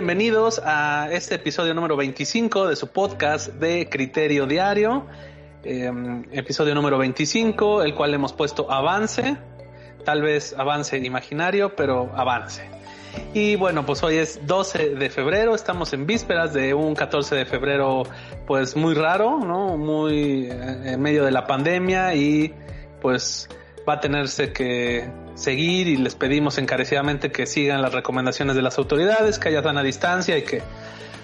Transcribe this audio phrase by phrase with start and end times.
[0.00, 5.04] bienvenidos a este episodio número 25 de su podcast de Criterio Diario.
[5.62, 9.36] Em, episodio número 25, el cual hemos puesto avance,
[10.02, 12.62] tal vez avance imaginario, pero avance.
[13.34, 17.44] Y bueno, pues hoy es 12 de febrero, estamos en vísperas de un 14 de
[17.44, 18.04] febrero
[18.46, 19.76] pues muy raro, ¿no?
[19.76, 22.54] Muy eh, en medio de la pandemia y
[23.02, 23.50] pues
[23.86, 25.10] va a tenerse que
[25.40, 29.82] seguir y les pedimos encarecidamente que sigan las recomendaciones de las autoridades, que haya a
[29.82, 30.62] distancia y que,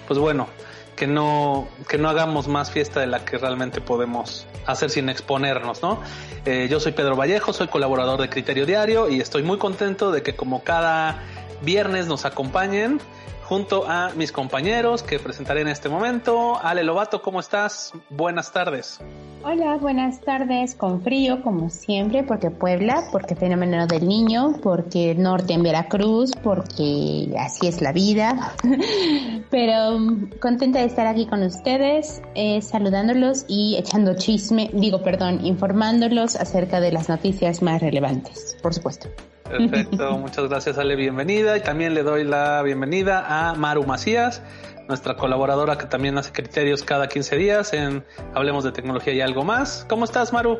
[0.07, 0.47] pues bueno,
[0.95, 5.83] que no, que no hagamos más fiesta de la que realmente podemos hacer sin exponernos,
[5.83, 6.01] ¿no?
[6.45, 10.23] Eh, yo soy Pedro Vallejo, soy colaborador de Criterio Diario y estoy muy contento de
[10.23, 11.21] que como cada
[11.61, 12.99] viernes nos acompañen
[13.47, 16.59] junto a mis compañeros que presentaré en este momento.
[16.61, 17.93] Ale Lobato, ¿cómo estás?
[18.09, 18.99] Buenas tardes.
[19.43, 20.75] Hola, buenas tardes.
[20.75, 27.33] Con frío, como siempre, porque Puebla, porque fenómeno del niño, porque norte en Veracruz, porque
[27.39, 28.53] así es la vida.
[29.49, 35.45] Pero mm, contenta de estar aquí con ustedes, eh, saludándolos y echando chisme, digo, perdón,
[35.45, 39.07] informándolos acerca de las noticias más relevantes, por supuesto.
[39.49, 41.57] Perfecto, muchas gracias Ale, bienvenida.
[41.57, 44.43] Y también le doy la bienvenida a Maru Macías,
[44.87, 48.03] nuestra colaboradora que también hace criterios cada 15 días en
[48.33, 49.85] Hablemos de Tecnología y algo más.
[49.89, 50.59] ¿Cómo estás, Maru?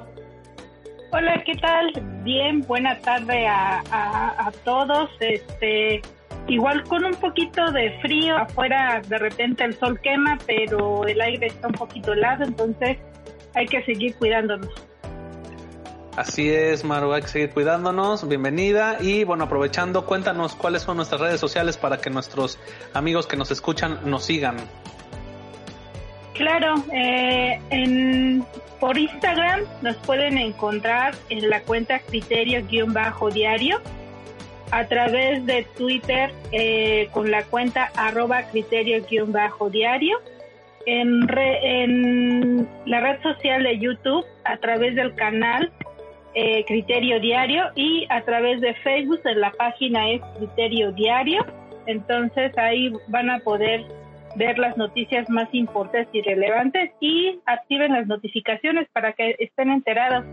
[1.12, 1.92] Hola, ¿qué tal?
[2.24, 5.10] Bien, buena tarde a, a, todos.
[5.22, 6.02] Este,
[6.48, 11.48] igual con un poquito de frío, afuera de repente el sol quema, pero el aire
[11.48, 12.98] está un poquito helado, entonces
[13.54, 14.70] hay que seguir cuidándonos.
[16.18, 18.28] Así es, Maru, hay que seguir cuidándonos.
[18.28, 18.98] Bienvenida.
[19.00, 22.58] Y bueno, aprovechando, cuéntanos cuáles son nuestras redes sociales para que nuestros
[22.96, 24.58] amigos que nos escuchan nos sigan.
[26.34, 28.44] Claro, eh, en,
[28.80, 33.80] por Instagram nos pueden encontrar en la cuenta criterio-diario,
[34.72, 40.18] a través de Twitter eh, con la cuenta arroba criterio-diario,
[40.88, 45.72] en, en la red social de YouTube a través del canal
[46.40, 51.44] eh, Criterio Diario y a través de Facebook en la página es Criterio Diario.
[51.88, 53.84] Entonces ahí van a poder
[54.36, 60.26] ver las noticias más importantes y relevantes y activen las notificaciones para que estén enterados.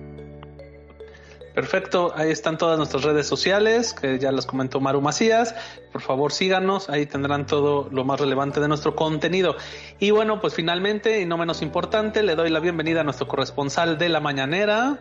[1.54, 5.54] Perfecto, ahí están todas nuestras redes sociales, que ya las comentó Maru Macías.
[5.92, 9.54] Por favor, síganos, ahí tendrán todo lo más relevante de nuestro contenido.
[10.00, 13.98] Y bueno, pues finalmente, y no menos importante, le doy la bienvenida a nuestro corresponsal
[13.98, 14.98] de la mañanera,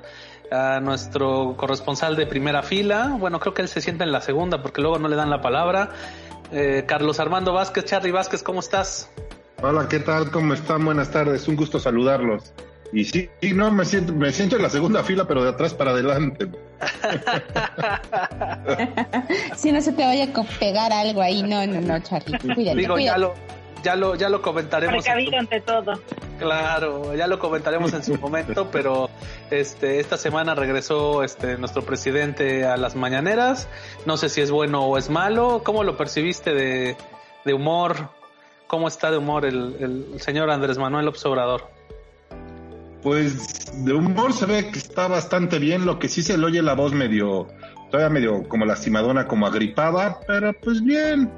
[0.53, 3.15] a nuestro corresponsal de primera fila.
[3.19, 5.41] Bueno, creo que él se sienta en la segunda porque luego no le dan la
[5.41, 5.89] palabra.
[6.51, 9.09] Eh, Carlos Armando Vázquez, Charly Vázquez, ¿cómo estás?
[9.61, 10.29] Hola, ¿qué tal?
[10.29, 10.85] ¿Cómo están?
[10.85, 12.53] Buenas tardes, un gusto saludarlos.
[12.91, 15.91] Y sí, no, me siento, me siento en la segunda fila, pero de atrás para
[15.91, 16.47] adelante.
[19.55, 22.77] si no se te vaya a pegar algo ahí, no, no, no, Charlie, cuídate.
[22.77, 23.33] Digo, ya lo,
[23.83, 25.05] ya lo, ya lo comentaremos.
[25.07, 25.93] ante todo.
[26.39, 29.09] Claro, ya lo comentaremos en su momento, pero
[29.51, 33.67] este, esta semana regresó este, nuestro presidente a las mañaneras.
[34.05, 35.61] No sé si es bueno o es malo.
[35.63, 36.97] ¿Cómo lo percibiste de,
[37.45, 38.09] de humor?
[38.67, 39.75] ¿Cómo está de humor el,
[40.13, 41.69] el señor Andrés Manuel Obrador?
[43.03, 46.61] Pues de humor se ve que está bastante bien, lo que sí se le oye
[46.61, 47.49] la voz medio,
[47.91, 51.29] todavía medio como lastimadona, como agripada, pero pues bien,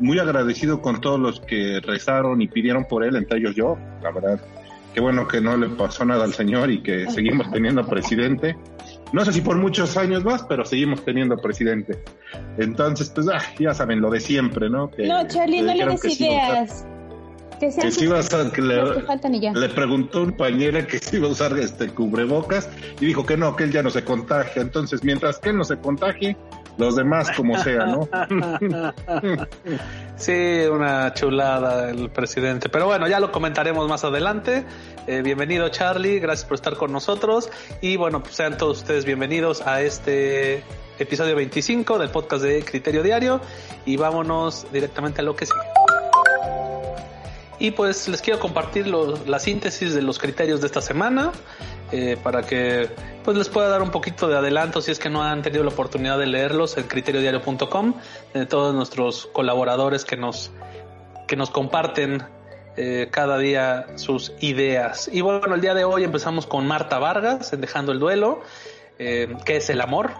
[0.00, 4.10] muy agradecido con todos los que rezaron y pidieron por él, entre ellos yo, la
[4.10, 4.40] verdad.
[4.94, 8.56] Qué bueno que no le pasó nada al señor y que seguimos teniendo presidente.
[9.12, 11.98] No sé si por muchos años más, pero seguimos teniendo presidente.
[12.58, 14.90] Entonces, pues ah, ya saben, lo de siempre, ¿no?
[14.96, 16.86] no, Charlie, no le des ideas.
[17.58, 18.82] Que, si iba a que le,
[19.54, 22.68] le, preguntó un pañera que si iba a usar este cubrebocas
[23.00, 24.60] y dijo que no, que él ya no se contagia.
[24.60, 26.36] Entonces, mientras que él no se contagie,
[26.76, 28.08] los demás como sea, ¿no?
[30.16, 32.68] sí, una chulada el presidente.
[32.68, 34.64] Pero bueno, ya lo comentaremos más adelante.
[35.06, 37.50] Eh, bienvenido Charlie, gracias por estar con nosotros.
[37.80, 40.62] Y bueno, pues sean todos ustedes bienvenidos a este
[40.98, 43.40] episodio 25 del podcast de Criterio Diario.
[43.84, 45.60] Y vámonos directamente a lo que sigue.
[47.58, 51.32] Y pues les quiero compartir la síntesis de los criterios de esta semana.
[51.92, 52.88] Eh, para que
[53.22, 55.70] pues les pueda dar un poquito de adelanto si es que no han tenido la
[55.70, 57.94] oportunidad de leerlos en criteriodiario.com
[58.32, 60.50] de todos nuestros colaboradores que nos
[61.28, 62.22] que nos comparten
[62.76, 65.08] eh, cada día sus ideas.
[65.12, 68.40] Y bueno el día de hoy empezamos con Marta Vargas en dejando el duelo
[68.98, 70.12] eh, que es el amor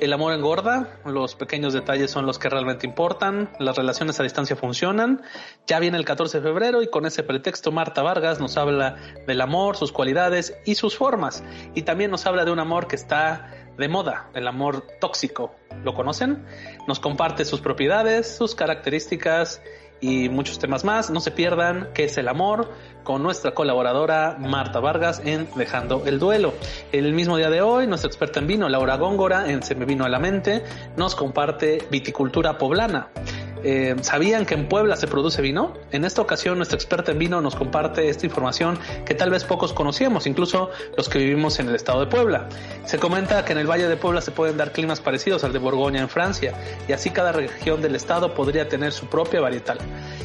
[0.00, 4.56] el amor engorda, los pequeños detalles son los que realmente importan, las relaciones a distancia
[4.56, 5.22] funcionan.
[5.66, 9.40] Ya viene el 14 de febrero y con ese pretexto Marta Vargas nos habla del
[9.40, 11.44] amor, sus cualidades y sus formas.
[11.74, 15.54] Y también nos habla de un amor que está de moda, el amor tóxico.
[15.84, 16.46] ¿Lo conocen?
[16.88, 19.62] Nos comparte sus propiedades, sus características
[20.00, 21.10] y muchos temas más.
[21.10, 22.70] No se pierdan qué es el amor
[23.04, 26.54] con nuestra colaboradora Marta Vargas en Dejando el Duelo.
[26.92, 30.04] El mismo día de hoy, nuestra experta en vino, Laura Góngora, en Se me vino
[30.04, 30.62] a la mente,
[30.96, 33.08] nos comparte viticultura poblana.
[33.62, 35.74] Eh, ¿Sabían que en Puebla se produce vino?
[35.92, 39.72] En esta ocasión nuestra experta en vino nos comparte esta información que tal vez pocos
[39.72, 42.48] conocíamos, incluso los que vivimos en el estado de Puebla.
[42.84, 45.58] Se comenta que en el Valle de Puebla se pueden dar climas parecidos al de
[45.58, 46.54] Borgoña en Francia
[46.88, 49.78] y así cada región del estado podría tener su propia varietal.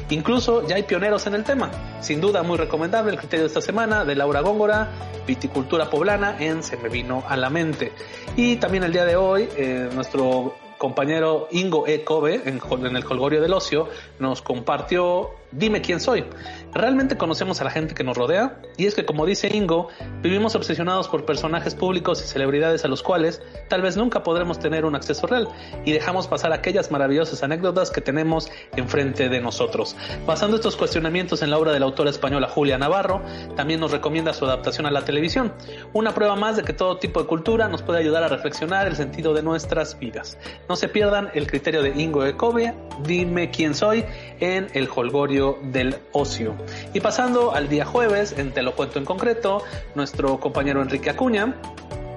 [0.09, 1.71] Incluso ya hay pioneros en el tema.
[1.99, 4.89] Sin duda muy recomendable el criterio de esta semana de Laura Góngora,
[5.25, 7.91] Viticultura Poblana en Se me vino a la mente.
[8.35, 12.03] Y también el día de hoy eh, nuestro compañero Ingo E.
[12.03, 12.59] Kobe en,
[12.95, 13.89] el Colgorio del Ocio
[14.19, 16.25] nos compartió Dime quién soy.
[16.73, 18.59] ¿Realmente conocemos a la gente que nos rodea?
[18.75, 19.87] Y es que, como dice Ingo,
[20.21, 24.83] vivimos obsesionados por personajes públicos y celebridades a los cuales tal vez nunca podremos tener
[24.83, 25.47] un acceso real
[25.85, 29.95] y dejamos pasar aquellas maravillosas anécdotas que tenemos enfrente de nosotros.
[30.27, 33.21] Basando estos cuestionamientos en la obra de la autora española Julia Navarro,
[33.55, 35.53] también nos recomienda su adaptación a la televisión.
[35.93, 38.97] Una prueba más de que todo tipo de cultura nos puede ayudar a reflexionar el
[38.97, 40.37] sentido de nuestras vidas.
[40.67, 44.05] No se pierdan el criterio de Ingo Ecovia, Dime quién soy,
[44.39, 46.55] en el Holgorio del Ocio.
[46.93, 49.63] Y pasando al día jueves, en Te lo cuento en concreto,
[49.95, 51.55] nuestro compañero Enrique Acuña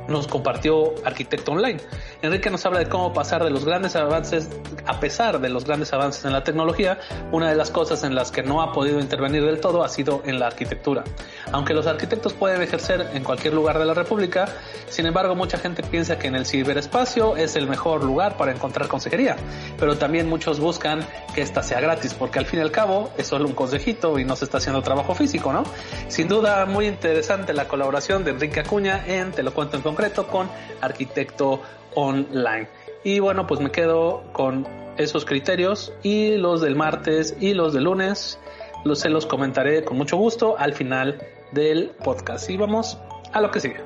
[0.08, 1.80] nos compartió Arquitecto Online.
[2.22, 4.48] Enrique nos habla de cómo pasar de los grandes avances,
[4.86, 6.98] a pesar de los grandes avances en la tecnología,
[7.30, 10.22] una de las cosas en las que no ha podido intervenir del todo ha sido
[10.24, 11.04] en la arquitectura.
[11.52, 14.48] Aunque los arquitectos pueden ejercer en cualquier lugar de la República,
[14.88, 18.88] sin embargo mucha gente piensa que en el ciberespacio es el mejor lugar para encontrar
[18.88, 19.36] consejería,
[19.78, 21.00] pero también muchos buscan
[21.34, 24.24] que esta sea gratis, porque al fin y al cabo es solo un consejito y
[24.24, 25.64] no se está haciendo trabajo físico, ¿no?
[26.08, 30.28] Sin duda muy interesante la colaboración de Enrique Acuña en Te lo cuento en concreto
[30.28, 30.48] con
[30.80, 31.60] Arquitecto
[31.96, 32.68] Online.
[33.02, 34.64] Y bueno, pues me quedo con
[34.96, 38.38] esos criterios y los del martes y los del lunes
[38.84, 42.48] los se los comentaré con mucho gusto al final del podcast.
[42.48, 42.96] Y vamos
[43.32, 43.80] a lo que sigue.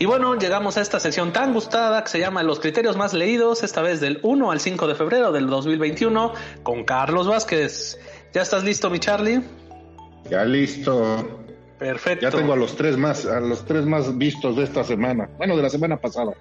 [0.00, 3.62] Y bueno, llegamos a esta sesión tan gustada que se llama Los criterios más leídos,
[3.62, 6.32] esta vez del 1 al 5 de febrero del 2021,
[6.64, 8.00] con Carlos Vázquez.
[8.32, 9.42] ¿Ya estás listo, mi Charlie?
[10.28, 11.40] Ya listo.
[11.80, 12.28] Perfecto.
[12.28, 15.30] Ya tengo a los tres más, a los tres más vistos de esta semana.
[15.38, 16.34] Bueno, de la semana pasada.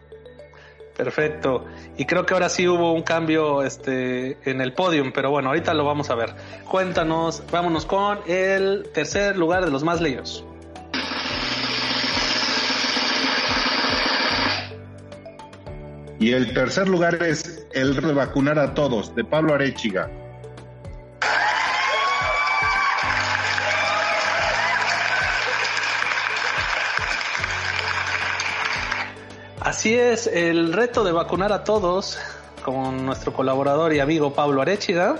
[0.97, 1.63] Perfecto.
[1.97, 5.73] Y creo que ahora sí hubo un cambio este, en el podium, pero bueno, ahorita
[5.73, 6.35] lo vamos a ver.
[6.69, 10.43] Cuéntanos, vámonos con el tercer lugar de los más leídos.
[16.19, 20.11] Y el tercer lugar es el de vacunar a todos, de Pablo Arechiga.
[29.69, 32.17] Así es, el reto de vacunar a todos
[32.65, 35.17] con nuestro colaborador y amigo Pablo Arechiga.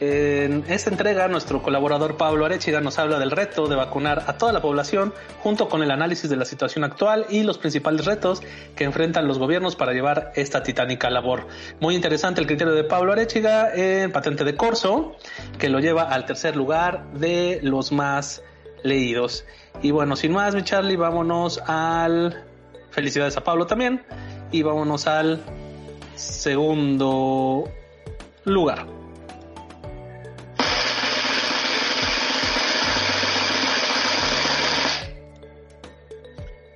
[0.00, 4.54] En esta entrega, nuestro colaborador Pablo Arechiga nos habla del reto de vacunar a toda
[4.54, 5.12] la población
[5.42, 8.40] junto con el análisis de la situación actual y los principales retos
[8.74, 11.46] que enfrentan los gobiernos para llevar esta titánica labor.
[11.78, 15.14] Muy interesante el criterio de Pablo Arechiga en patente de corso,
[15.58, 18.42] que lo lleva al tercer lugar de los más
[18.82, 19.44] leídos.
[19.82, 22.47] Y bueno, sin más, mi Charlie, vámonos al...
[22.98, 24.02] Felicidades a Pablo también.
[24.50, 25.40] Y vámonos al
[26.16, 27.72] segundo
[28.44, 28.88] lugar.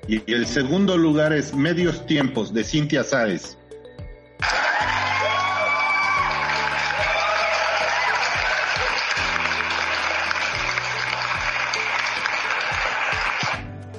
[0.06, 3.58] Y el segundo lugar es Medios Tiempos de Cintia Sáez.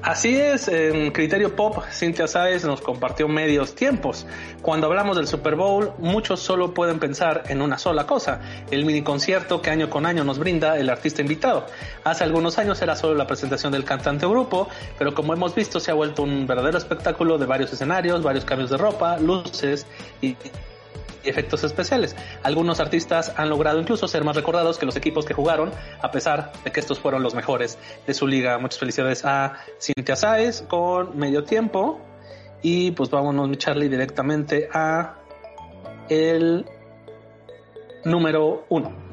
[0.03, 4.27] Así es, en Criterio Pop, Cynthia Sáez nos compartió medios tiempos.
[4.61, 9.01] Cuando hablamos del Super Bowl, muchos solo pueden pensar en una sola cosa, el mini
[9.01, 11.67] concierto que año con año nos brinda el artista invitado.
[12.03, 14.67] Hace algunos años era solo la presentación del cantante o grupo,
[14.99, 18.71] pero como hemos visto se ha vuelto un verdadero espectáculo de varios escenarios, varios cambios
[18.71, 19.87] de ropa, luces
[20.19, 20.35] y
[21.23, 22.15] efectos especiales.
[22.43, 26.51] Algunos artistas han logrado incluso ser más recordados que los equipos que jugaron, a pesar
[26.63, 28.57] de que estos fueron los mejores de su liga.
[28.57, 31.99] Muchas felicidades a Cintia Sáez con medio tiempo.
[32.61, 35.15] Y pues vámonos, mi Charlie, directamente a
[36.09, 36.65] el
[38.05, 39.03] número uno.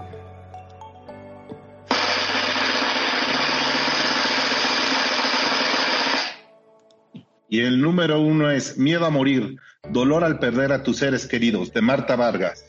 [7.53, 9.57] Y el número uno es Miedo a morir,
[9.89, 12.65] dolor al perder a tus seres queridos, de Marta Vargas.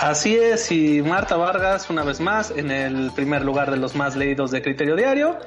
[0.00, 4.16] Así es, y Marta Vargas, una vez más, en el primer lugar de los más
[4.16, 5.38] leídos de Criterio Diario.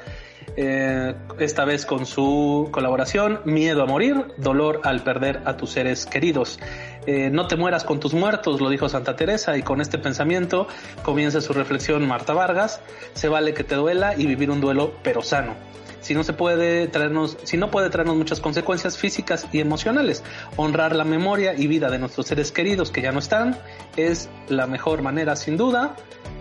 [0.55, 6.05] Eh, esta vez con su colaboración Miedo a morir, dolor al perder a tus seres
[6.05, 6.59] queridos.
[7.05, 10.67] Eh, no te mueras con tus muertos, lo dijo Santa Teresa, y con este pensamiento
[11.03, 12.81] comienza su reflexión Marta Vargas.
[13.13, 15.55] Se vale que te duela y vivir un duelo, pero sano
[16.03, 20.21] si no se puede traernos, si no puede traernos muchas consecuencias físicas y emocionales.
[20.57, 23.57] Honrar la memoria y vida de nuestros seres queridos que ya no están
[23.95, 25.95] es la mejor manera, sin duda,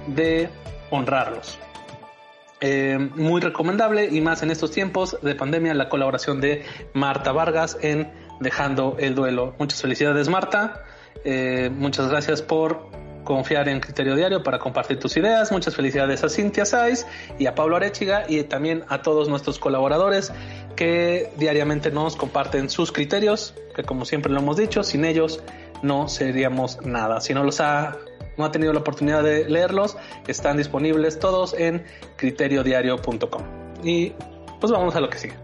[0.09, 0.51] de
[0.91, 1.59] honrarlos.
[2.65, 6.65] Eh, muy recomendable y más en estos tiempos de pandemia la colaboración de
[6.95, 9.57] Marta Vargas en Dejando el Duelo.
[9.59, 10.85] Muchas felicidades Marta,
[11.25, 12.89] eh, muchas gracias por
[13.25, 15.51] confiar en Criterio Diario para compartir tus ideas.
[15.51, 17.05] Muchas felicidades a Cintia Saiz
[17.37, 20.33] y a Pablo Arechiga y también a todos nuestros colaboradores
[20.77, 25.43] que diariamente nos comparten sus criterios, que como siempre lo hemos dicho, sin ellos
[25.83, 27.21] no seríamos nada.
[27.21, 27.99] Si no los ha
[28.37, 29.97] no ha tenido la oportunidad de leerlos,
[30.27, 31.85] están disponibles todos en
[32.17, 33.43] criteriodiario.com.
[33.83, 34.13] Y
[34.61, 35.35] pues vamos a lo que sigue.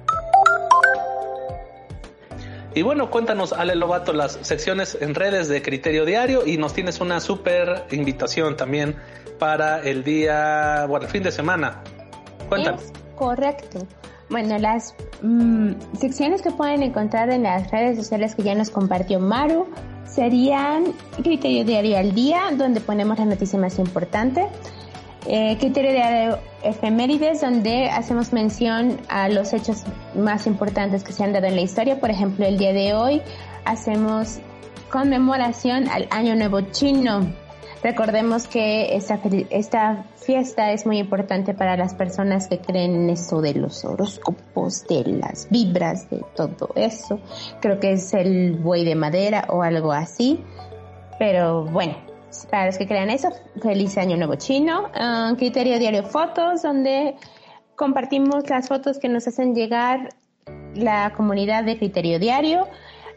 [2.74, 7.00] Y bueno, cuéntanos, Ale Lobato, las secciones en redes de Criterio Diario y nos tienes
[7.00, 8.94] una súper invitación también
[9.38, 11.82] para el día, bueno, el fin de semana.
[12.48, 12.92] Cuéntanos.
[13.16, 13.86] correcto.
[14.30, 19.18] Bueno, las mm, secciones que pueden encontrar en las redes sociales que ya nos compartió
[19.18, 19.66] Maru
[20.08, 24.46] serían Criterio Diario al Día, donde ponemos la noticia más importante.
[25.26, 29.84] Eh, criterio Diario Efemérides, donde hacemos mención a los hechos
[30.14, 32.00] más importantes que se han dado en la historia.
[32.00, 33.20] Por ejemplo, el día de hoy
[33.64, 34.38] hacemos
[34.90, 37.26] conmemoración al Año Nuevo Chino.
[37.82, 39.20] Recordemos que esta,
[39.50, 44.86] esta fiesta es muy importante para las personas que creen en esto de los horóscopos,
[44.88, 47.20] de las vibras, de todo eso.
[47.60, 50.44] Creo que es el buey de madera o algo así.
[51.20, 51.96] Pero bueno,
[52.50, 53.28] para los que crean eso,
[53.62, 54.90] feliz año nuevo chino.
[54.94, 57.14] Ah, criterio diario fotos, donde
[57.76, 60.08] compartimos las fotos que nos hacen llegar
[60.74, 62.66] la comunidad de criterio diario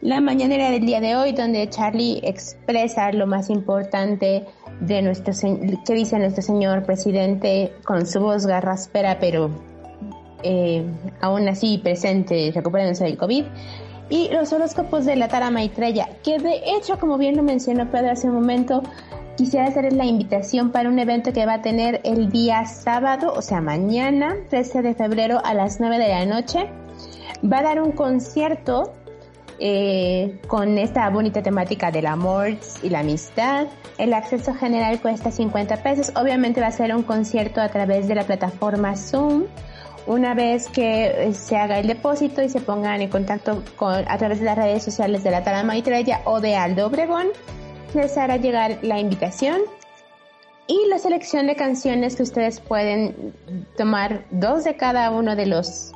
[0.02, 4.46] la mañanera del día de hoy, donde Charlie expresa lo más importante
[4.80, 5.34] de nuestro
[5.86, 9.52] que dice nuestro señor presidente con su voz garraspera, pero
[10.44, 10.84] eh,
[11.22, 13.46] aún así presente, recuperándose del COVID.
[14.10, 18.12] Y los horóscopos de la Tara Maitreya, que de hecho, como bien lo mencionó Pedro
[18.12, 18.82] hace un momento,
[19.38, 23.42] quisiera hacer la invitación para un evento que va a tener el día sábado, o
[23.42, 26.70] sea, mañana, 13 de febrero a las 9 de la noche.
[27.44, 28.92] Va a dar un concierto
[29.64, 33.68] eh, con esta bonita temática del amor y la amistad.
[34.00, 36.12] El acceso general cuesta 50 pesos.
[36.16, 39.44] Obviamente va a ser un concierto a través de la plataforma Zoom.
[40.08, 44.18] Una vez que eh, se haga el depósito y se pongan en contacto con, a
[44.18, 47.28] través de las redes sociales de la Tara Maitreya o de Aldo Obregón,
[47.94, 49.62] les hará llegar la invitación
[50.66, 53.36] y la selección de canciones que ustedes pueden
[53.78, 55.94] tomar dos de cada uno de los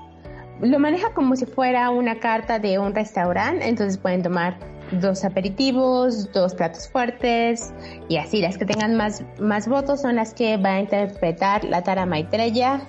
[0.62, 4.58] lo maneja como si fuera una carta de un restaurante, entonces pueden tomar
[4.92, 7.74] dos aperitivos, dos platos fuertes
[8.08, 11.84] y así las que tengan más, más votos son las que va a interpretar la
[11.84, 12.82] Tara Maitreya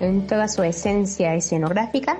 [0.00, 2.18] en toda su esencia escenográfica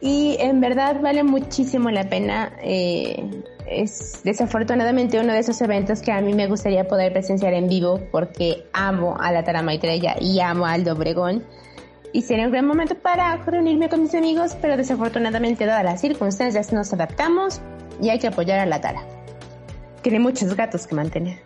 [0.00, 2.52] y en verdad vale muchísimo la pena.
[2.62, 7.68] Eh, es desafortunadamente uno de esos eventos que a mí me gustaría poder presenciar en
[7.68, 11.44] vivo porque amo a la Tara Maitreya y amo a Aldo Obregón
[12.16, 16.72] y sería un gran momento para reunirme con mis amigos, pero desafortunadamente dadas las circunstancias
[16.72, 17.60] nos adaptamos
[18.00, 19.02] y hay que apoyar a la Tara.
[20.00, 21.38] Tiene muchos gatos que mantener.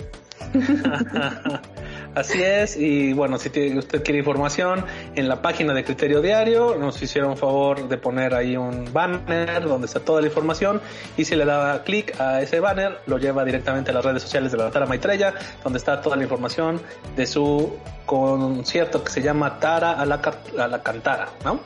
[2.15, 3.49] Así es, y bueno, si
[3.79, 8.57] usted quiere información, en la página de Criterio Diario nos hicieron favor de poner ahí
[8.57, 10.81] un banner donde está toda la información
[11.17, 14.51] y si le da clic a ese banner lo lleva directamente a las redes sociales
[14.51, 16.81] de la Tara Maitreya, donde está toda la información
[17.15, 17.77] de su
[18.07, 20.21] concierto que se llama Tara a la,
[20.59, 21.61] a la Cantara, ¿no?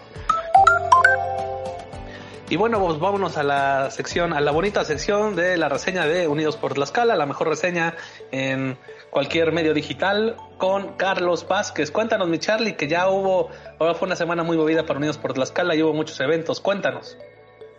[2.51, 6.29] Y bueno, pues vámonos a la sección, a la bonita sección de la reseña de
[6.29, 7.95] Unidos por Tlaxcala, la mejor reseña
[8.33, 8.77] en
[9.15, 11.91] cualquier medio digital con Carlos Vázquez.
[11.91, 15.33] Cuéntanos, mi Charlie, que ya hubo, ahora fue una semana muy movida para Unidos por
[15.33, 16.61] Tlaxcala y hubo muchos eventos.
[16.61, 17.17] Cuéntanos.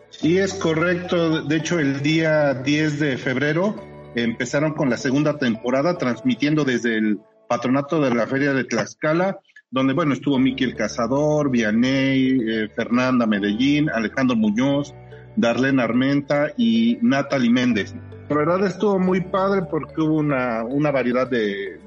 [0.09, 1.43] Sí, es correcto.
[1.43, 3.75] De hecho, el día 10 de febrero
[4.15, 9.39] empezaron con la segunda temporada, transmitiendo desde el patronato de la Feria de Tlaxcala
[9.75, 14.95] donde, bueno, estuvo Miki el Cazador, Vianey, eh, Fernanda Medellín, Alejandro Muñoz,
[15.35, 17.95] Darlene Armenta y Natalie Méndez.
[18.29, 21.79] La verdad estuvo muy padre porque hubo una, una variedad de,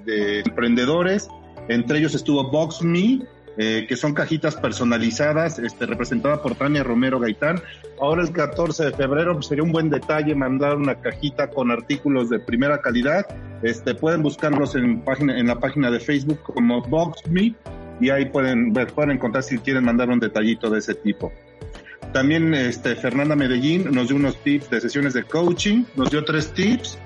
[0.47, 1.29] emprendedores,
[1.69, 3.21] entre ellos estuvo Box Me,
[3.57, 7.61] eh, que son cajitas personalizadas, este, representada por Tania Romero Gaitán.
[8.01, 12.31] Ahora el 14 de febrero pues, sería un buen detalle mandar una cajita con artículos
[12.31, 13.27] de primera calidad
[13.63, 17.57] Este, pueden buscarlos en, página, en la página de Facebook como BoxMe
[18.01, 21.33] y ahí pueden, pueden encontrar si quieren mandar un detallito de ese tipo.
[22.13, 26.53] También este, Fernanda Medellín nos dio unos tips de sesiones de coaching, nos dio tres
[26.53, 26.99] tips.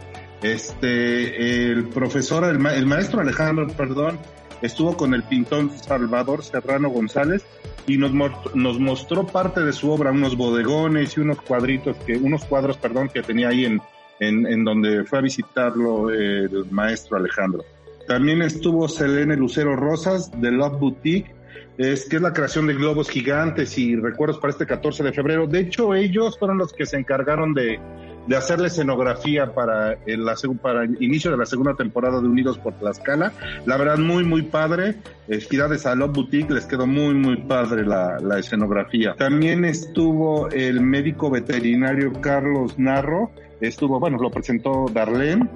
[0.42, 4.18] Este, el profesor, el, maestro Alejandro, perdón,
[4.60, 7.44] estuvo con el pintor Salvador Serrano González
[7.86, 8.12] y nos,
[8.54, 13.08] nos mostró parte de su obra, unos bodegones y unos cuadritos que, unos cuadros, perdón,
[13.08, 13.80] que tenía ahí en,
[14.18, 17.64] en, en donde fue a visitarlo el maestro Alejandro.
[18.06, 21.34] También estuvo Selene Lucero Rosas de Love Boutique,
[21.78, 25.46] es que es la creación de globos gigantes y recuerdos para este 14 de febrero.
[25.46, 27.80] De hecho, ellos fueron los que se encargaron de,
[28.26, 30.24] de hacer la escenografía para el,
[30.60, 33.32] para el inicio de la segunda temporada de Unidos por Tlaxcala.
[33.66, 34.96] La verdad, muy, muy padre.
[35.26, 39.14] Felicidades a Love Boutique, les quedó muy, muy padre la, la escenografía.
[39.16, 43.30] También estuvo el médico veterinario Carlos Narro,
[43.60, 45.48] estuvo, bueno, lo presentó Darlene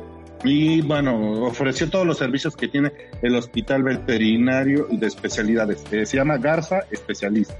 [0.44, 5.84] y bueno, ofreció todos los servicios que tiene el Hospital Veterinario de Especialidades.
[5.90, 7.56] Eh, se llama Garza Especialista.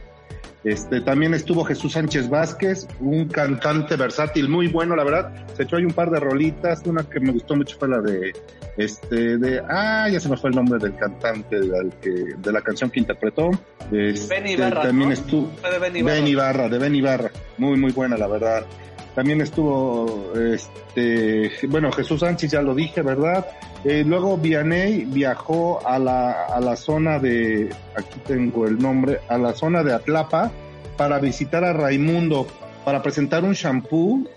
[0.66, 5.46] Este, también estuvo Jesús Sánchez Vázquez, un cantante versátil muy bueno, la verdad.
[5.56, 6.82] Se echó ahí un par de rolitas.
[6.84, 8.32] Una que me gustó mucho fue la de,
[8.76, 12.62] este, de, ah, ya se me fue el nombre del cantante de, que, de la
[12.62, 13.50] canción que interpretó.
[13.92, 15.52] Este, ben Ibarra, también estuvo.
[15.62, 16.14] De ben Ibarra.
[16.16, 17.30] Ben Ibarra, de Ben Ibarra.
[17.58, 18.66] Muy, muy buena, la verdad.
[19.16, 23.46] También estuvo, este, bueno, Jesús Sánchez, ya lo dije, ¿verdad?
[23.82, 29.38] Eh, luego Vianey viajó a la, a la zona de, aquí tengo el nombre, a
[29.38, 30.52] la zona de Atlapa
[30.98, 32.46] para visitar a Raimundo,
[32.84, 34.28] para presentar un shampoo,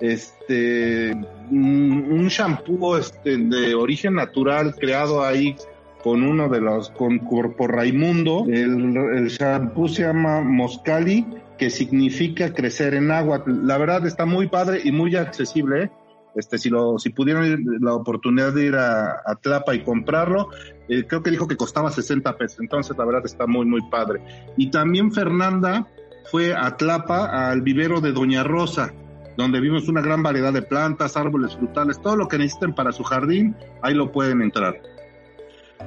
[0.00, 1.12] este,
[1.50, 5.56] un shampoo este, de origen natural creado ahí
[6.04, 8.44] con uno de los, con, por Raimundo.
[8.48, 11.26] El, el shampoo se llama Moscali
[11.58, 13.42] que significa crecer en agua.
[13.46, 15.84] La verdad está muy padre y muy accesible.
[15.84, 15.90] ¿eh?
[16.34, 20.50] Este, si lo, si pudieron la oportunidad de ir a, Tlapa y comprarlo,
[20.88, 22.60] eh, creo que dijo que costaba 60 pesos.
[22.60, 24.20] Entonces, la verdad está muy, muy padre.
[24.56, 25.86] Y también Fernanda
[26.30, 28.92] fue a Tlapa, al vivero de Doña Rosa,
[29.36, 33.02] donde vimos una gran variedad de plantas, árboles frutales, todo lo que necesiten para su
[33.02, 34.80] jardín, ahí lo pueden entrar.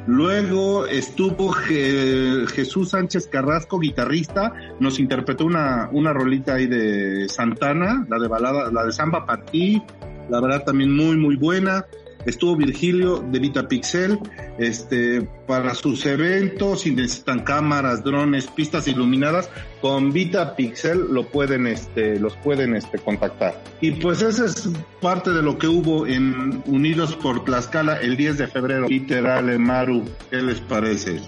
[0.08, 8.18] Luego estuvo Jesús Sánchez Carrasco, guitarrista, nos interpretó una, una rolita ahí de Santana, la
[8.18, 9.82] de balada, la de Samba Patí,
[10.30, 11.86] la verdad también muy muy buena
[12.26, 14.20] estuvo Virgilio de Vitapixel,
[14.58, 19.50] este, para sus eventos, si necesitan cámaras, drones, pistas iluminadas,
[19.82, 23.62] con Vitapixel lo pueden, este, los pueden, este, contactar.
[23.82, 24.70] Y pues esa es
[25.02, 28.88] parte de lo que hubo en Unidos por Tlaxcala el 10 de febrero.
[28.88, 31.20] Literal, Maru, ¿qué les parece?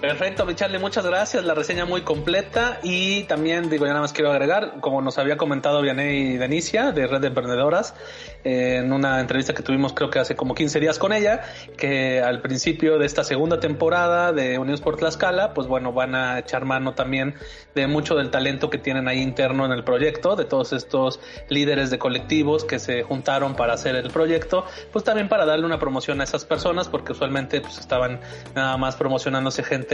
[0.00, 1.44] Perfecto, Charlie, muchas gracias.
[1.44, 5.36] La reseña muy completa y también digo, ya nada más quiero agregar, como nos había
[5.36, 7.94] comentado Vianey Denicia de Red de Emprendedoras,
[8.42, 11.42] en una entrevista que tuvimos creo que hace como 15 días con ella,
[11.76, 16.38] que al principio de esta segunda temporada de Unidos por Tlaxcala, pues bueno, van a
[16.38, 17.34] echar mano también
[17.74, 21.90] de mucho del talento que tienen ahí interno en el proyecto, de todos estos líderes
[21.90, 26.22] de colectivos que se juntaron para hacer el proyecto, pues también para darle una promoción
[26.22, 28.20] a esas personas, porque usualmente pues estaban
[28.54, 29.89] nada más promocionándose gente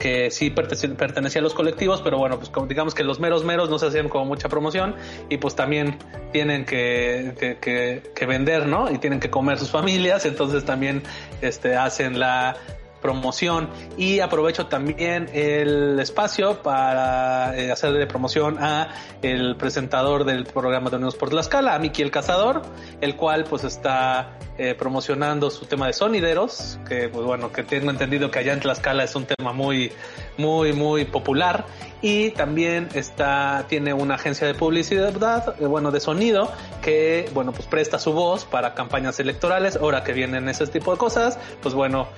[0.00, 3.68] que sí pertenecía a los colectivos, pero bueno, pues como digamos que los meros meros
[3.68, 4.96] no se hacían como mucha promoción
[5.28, 5.98] y pues también
[6.32, 8.90] tienen que, que, vender, ¿no?
[8.90, 11.02] Y tienen que comer sus familias, entonces también
[11.42, 12.56] este, hacen la
[13.02, 20.90] promoción y aprovecho también el espacio para eh, hacerle promoción a el presentador del programa
[20.90, 22.62] de Unidos por Tlaxcala, a Miki el Cazador,
[23.00, 27.90] el cual pues está eh, promocionando su tema de sonideros, que pues bueno, que tengo
[27.90, 29.90] entendido que allá en Tlaxcala es un tema muy,
[30.36, 31.64] muy, muy popular
[32.02, 37.68] y también está, tiene una agencia de publicidad, eh, bueno, de sonido, que bueno, pues
[37.68, 42.08] presta su voz para campañas electorales, ahora que vienen ese tipo de cosas, pues bueno,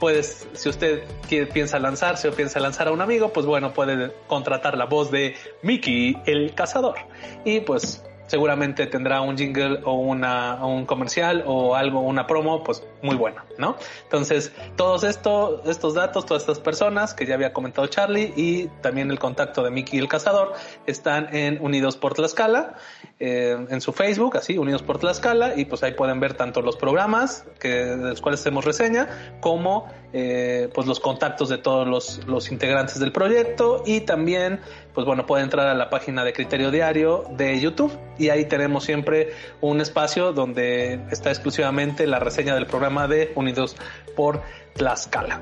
[0.00, 1.04] puedes, si usted
[1.52, 5.36] piensa lanzarse o piensa lanzar a un amigo, pues bueno, puede contratar la voz de
[5.62, 6.96] Mickey el cazador.
[7.44, 12.82] Y pues seguramente tendrá un jingle o una, un comercial o algo, una promo, pues
[13.02, 13.76] muy buena, ¿no?
[14.04, 19.10] Entonces, todos esto, estos datos, todas estas personas que ya había comentado Charlie y también
[19.10, 20.54] el contacto de Mickey el Cazador
[20.86, 22.76] están en Unidos por Tlaxcala,
[23.20, 26.78] eh, en su Facebook, así, Unidos por Tlaxcala, y pues ahí pueden ver tanto los
[26.78, 32.26] programas que, de los cuales hacemos reseña, como eh, pues los contactos de todos los,
[32.26, 34.60] los integrantes del proyecto y también
[34.94, 38.84] pues bueno, puede entrar a la página de Criterio Diario de YouTube y ahí tenemos
[38.84, 43.76] siempre un espacio donde está exclusivamente la reseña del programa de Unidos
[44.16, 44.42] por
[44.74, 45.40] Tlaxcala.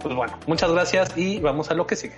[0.00, 2.14] Pues bueno, muchas gracias y vamos a lo que sigue.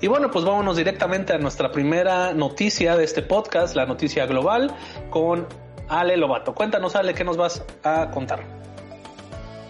[0.00, 4.74] Y bueno, pues vámonos directamente a nuestra primera noticia de este podcast, la noticia global,
[5.10, 5.46] con
[5.88, 6.54] Ale Lobato.
[6.54, 8.42] Cuéntanos, Ale, ¿qué nos vas a contar?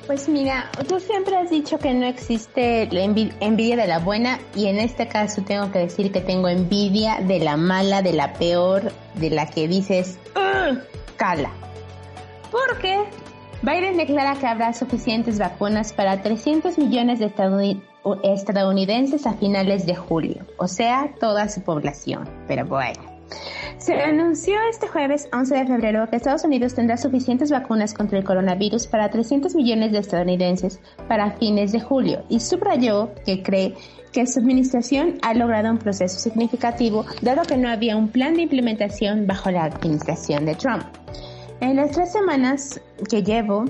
[0.06, 4.66] Pues mira, tú siempre has dicho que no existe la envidia de la buena y
[4.66, 8.92] en este caso tengo que decir que tengo envidia de la mala, de la peor,
[9.14, 10.18] de la que dices,
[11.16, 11.50] cala.
[12.50, 13.04] Porque
[13.62, 17.32] Biden declara que habrá suficientes vacunas para 300 millones de
[18.24, 22.28] estadounidenses a finales de julio, o sea, toda su población.
[22.48, 23.12] Pero bueno.
[23.78, 28.24] Se anunció este jueves 11 de febrero que Estados Unidos tendrá suficientes vacunas contra el
[28.24, 33.74] coronavirus para 300 millones de estadounidenses para fines de julio y subrayó que cree
[34.12, 38.42] que su administración ha logrado un proceso significativo dado que no había un plan de
[38.42, 40.84] implementación bajo la administración de Trump.
[41.60, 43.64] En las tres semanas que llevo,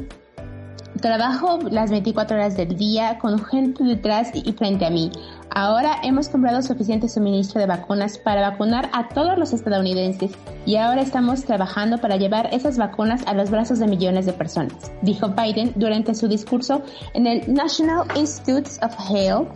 [1.00, 5.10] trabajo las 24 horas del día con gente detrás y frente a mí,
[5.54, 10.30] Ahora hemos comprado suficiente suministro de vacunas para vacunar a todos los estadounidenses
[10.64, 14.72] y ahora estamos trabajando para llevar esas vacunas a los brazos de millones de personas,
[15.02, 19.48] dijo Biden durante su discurso en el National Institutes of Health,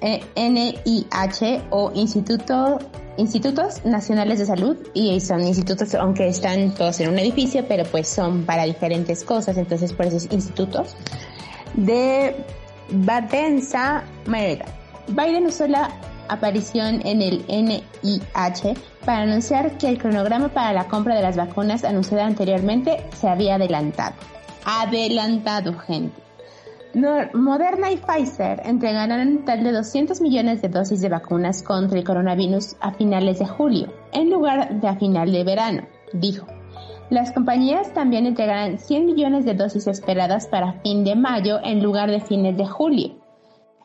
[0.00, 2.78] eh, NIH o Instituto
[3.16, 8.08] institutos nacionales de salud y son institutos aunque están todos en un edificio pero pues
[8.08, 10.96] son para diferentes cosas entonces por esos institutos
[11.74, 12.34] de
[12.88, 15.90] Badenza, Maryland Biden usó la
[16.28, 21.84] aparición en el NIH para anunciar que el cronograma para la compra de las vacunas
[21.84, 24.14] anunciada anteriormente se había adelantado.
[24.64, 26.20] Adelantado, gente.
[27.34, 32.04] Moderna y Pfizer entregarán un total de 200 millones de dosis de vacunas contra el
[32.04, 36.46] coronavirus a finales de julio, en lugar de a final de verano, dijo.
[37.08, 42.10] Las compañías también entregarán 100 millones de dosis esperadas para fin de mayo en lugar
[42.10, 43.19] de fines de julio.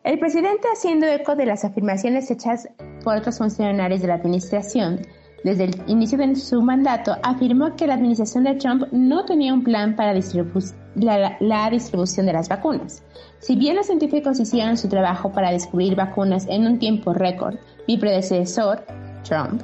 [0.06, 2.70] El presidente, haciendo eco de las afirmaciones hechas
[3.04, 5.00] por otros funcionarios de la administración,
[5.44, 9.64] desde el inicio de su mandato, afirmó que la administración de Trump no tenía un
[9.64, 13.04] plan para la, distribución de las vacunas.
[13.40, 17.56] Si bien los científicos hicieron su trabajo para descubrir vacunas en un tiempo récord,
[17.88, 18.86] mi predecesor,
[19.24, 19.64] Trump,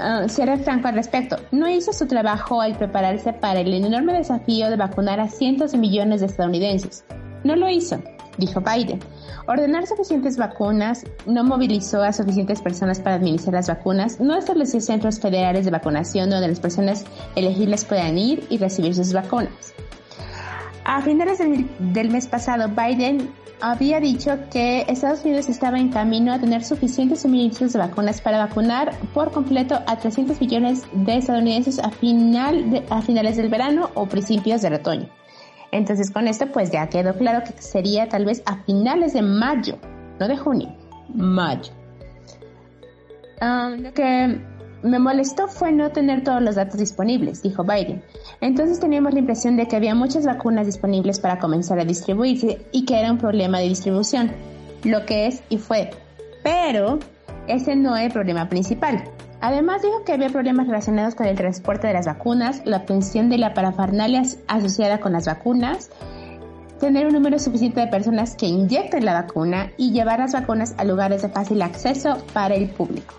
[0.00, 4.68] uh, será franco al respecto, no hizo su trabajo al prepararse para el enorme desafío
[4.68, 7.04] de vacunar a cientos de millones de estadounidenses.
[7.44, 8.00] No lo hizo,
[8.38, 9.00] dijo Biden.
[9.46, 15.20] Ordenar suficientes vacunas no movilizó a suficientes personas para administrar las vacunas, no estableció centros
[15.20, 17.04] federales de vacunación donde las personas
[17.36, 19.74] elegibles puedan ir y recibir sus vacunas.
[20.84, 26.38] A finales del, mes pasado, Biden había dicho que Estados Unidos estaba en camino a
[26.38, 31.90] tener suficientes suministros de vacunas para vacunar por completo a 300 millones de estadounidenses a,
[31.90, 35.08] final a finales del verano o principios del otoño.
[35.74, 39.76] Entonces con esto pues ya quedó claro que sería tal vez a finales de mayo,
[40.20, 40.72] no de junio,
[41.12, 41.72] mayo.
[43.40, 44.40] lo que
[44.84, 48.04] me molestó fue no tener todos los datos disponibles, dijo Biden.
[48.40, 52.84] Entonces teníamos la impresión de que había muchas vacunas disponibles para comenzar a distribuirse y
[52.84, 54.30] que era un problema de distribución,
[54.84, 55.90] lo que es y fue.
[56.44, 57.00] Pero
[57.48, 59.02] ese no es el problema principal.
[59.44, 63.36] Además dijo que había problemas relacionados con el transporte de las vacunas, la obtención de
[63.36, 65.90] la parafernalia asociada con las vacunas,
[66.80, 70.84] tener un número suficiente de personas que inyecten la vacuna y llevar las vacunas a
[70.84, 73.16] lugares de fácil acceso para el público.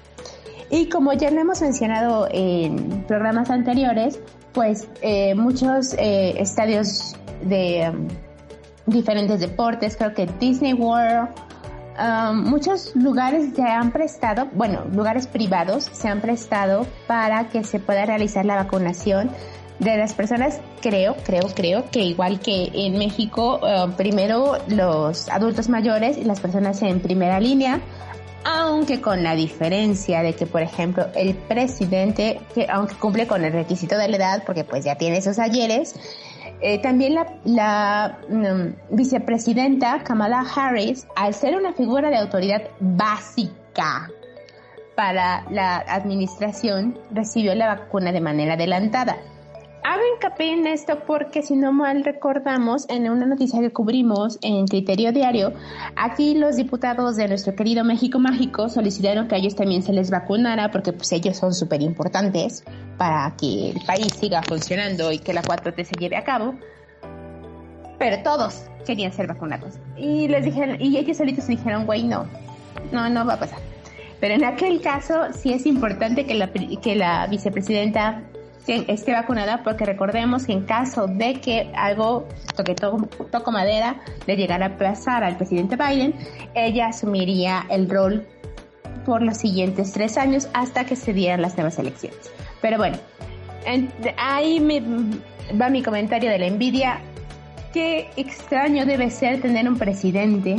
[0.71, 4.19] Y como ya lo hemos mencionado en programas anteriores,
[4.51, 8.07] pues eh, muchos eh, estadios de um,
[8.87, 11.29] diferentes deportes, creo que Disney World,
[12.33, 18.05] muchos lugares se han prestado, bueno, lugares privados se han prestado para que se pueda
[18.05, 19.29] realizar la vacunación
[19.79, 23.59] de las personas, creo, creo, creo que igual que en México,
[23.97, 27.81] primero los adultos mayores y las personas en primera línea,
[28.45, 33.51] aunque con la diferencia de que, por ejemplo, el presidente, que aunque cumple con el
[33.51, 35.95] requisito de la edad, porque pues ya tiene esos ayeres,
[36.61, 44.09] eh, también la, mm, vicepresidenta Kamala Harris, al ser una figura de autoridad básica
[44.95, 49.17] para la administración, recibió la vacuna de manera adelantada.
[49.87, 54.65] Hago hincapié en esto porque si no mal recordamos en una noticia que cubrimos en
[54.65, 55.53] Criterio Diario,
[55.95, 60.09] aquí los diputados de nuestro querido México Mágico solicitaron que a ellos también se les
[60.09, 62.63] vacunara porque pues ellos son súper importantes
[62.97, 66.55] para que el país siga funcionando y que la 4T se lleve a cabo.
[67.99, 69.75] Pero todos querían ser vacunados.
[69.97, 72.25] Y les dijeron, y ellos solitos dijeron, güey, no,
[72.91, 73.59] no, no va a pasar.
[74.19, 78.23] Pero en aquel caso sí es importante que la, que la vicepresidenta
[78.67, 84.65] esté vacunada porque recordemos que en caso de que algo, toque toco madera, le llegara
[84.67, 86.15] a pasar al presidente Biden,
[86.55, 88.25] ella asumiría el rol
[89.05, 92.31] por los siguientes tres años hasta que se dieran las nuevas elecciones.
[92.61, 92.97] Pero bueno,
[94.17, 94.81] ahí me
[95.59, 96.99] va mi comentario de la envidia.
[97.73, 100.57] Qué extraño debe ser tener un presidente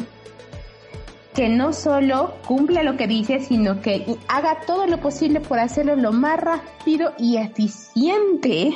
[1.36, 5.94] que no solo cumpla lo que dice, sino que haga todo lo posible por hacerlo
[5.94, 8.72] lo más rápido y eficiente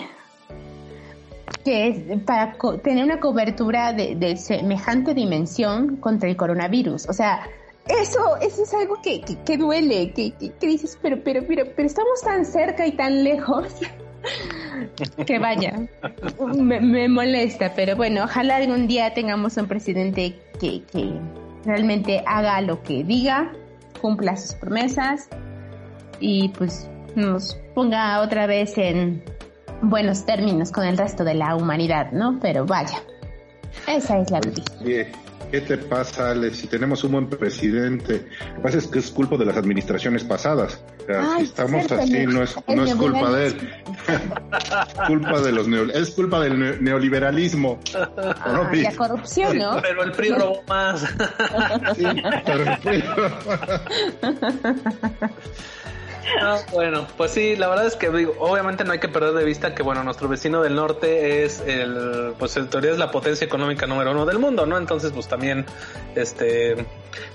[1.65, 7.09] que es para tener una cobertura de, semejante dimensión contra el coronavirus.
[7.09, 7.43] O sea,
[7.87, 12.21] eso, eso es algo que, que, duele, que, que, dices, pero, pero, pero, pero estamos
[12.23, 13.67] tan cerca y tan lejos.
[15.27, 15.89] que vaya,
[16.57, 21.19] me, me, molesta, pero bueno, ojalá algún día tengamos un presidente que, que
[21.65, 23.53] realmente haga lo que diga,
[24.01, 25.29] cumpla sus promesas
[26.21, 29.23] y pues nos ponga otra vez en
[29.83, 32.39] buenos términos con el resto de la humanidad, ¿no?
[32.41, 33.03] Pero vaya,
[33.87, 34.63] esa es la vida.
[35.51, 36.55] ¿Qué te pasa, Ale?
[36.55, 40.23] Si tenemos un buen presidente, lo que pasa es que es culpa de las administraciones
[40.23, 40.83] pasaas.
[41.39, 43.71] si estamos así, no es, no es culpa de él.
[45.07, 47.81] culpa de los es culpa del neoliberalismo.
[47.95, 49.81] Ah, la corrupción, ¿no?
[49.83, 51.01] Pero el PRI robó más.
[51.97, 52.07] sí,
[52.47, 53.03] pero el PRI
[56.73, 59.83] bueno, pues sí, la verdad es que obviamente no hay que perder de vista que
[59.83, 64.13] bueno, nuestro vecino del norte es el, pues en teoría es la potencia económica número
[64.13, 64.79] uno del mundo, ¿no?
[64.79, 65.67] Entonces, pues también,
[66.15, 66.87] este,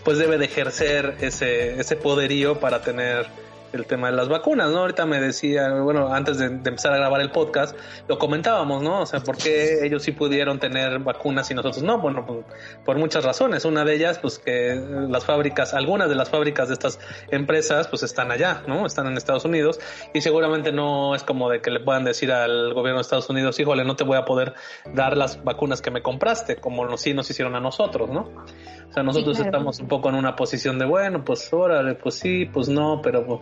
[0.04, 3.28] pues debe de ejercer ese, ese poderío para tener
[3.75, 4.79] el tema de las vacunas, ¿no?
[4.79, 9.01] Ahorita me decía, bueno, antes de, empezar a grabar el podcast, lo comentábamos, ¿no?
[9.01, 11.99] O sea, ¿por qué ellos sí pudieron tener vacunas y nosotros no?
[11.99, 12.45] Bueno, pues,
[12.83, 13.65] por muchas razones.
[13.65, 14.75] Una de ellas, pues que
[15.09, 18.85] las fábricas, algunas de las fábricas de estas empresas, pues están allá, ¿no?
[18.85, 19.79] Están en Estados Unidos
[20.13, 23.59] y seguramente no es como de que le puedan decir al gobierno de Estados Unidos,
[23.59, 24.53] híjole, no te voy a poder
[24.93, 28.31] dar las vacunas que me compraste, como sí nos hicieron a nosotros, ¿no?
[28.89, 32.45] O sea, nosotros estamos un poco en una posición de, bueno, pues órale, pues sí,
[32.45, 33.41] pues no, pero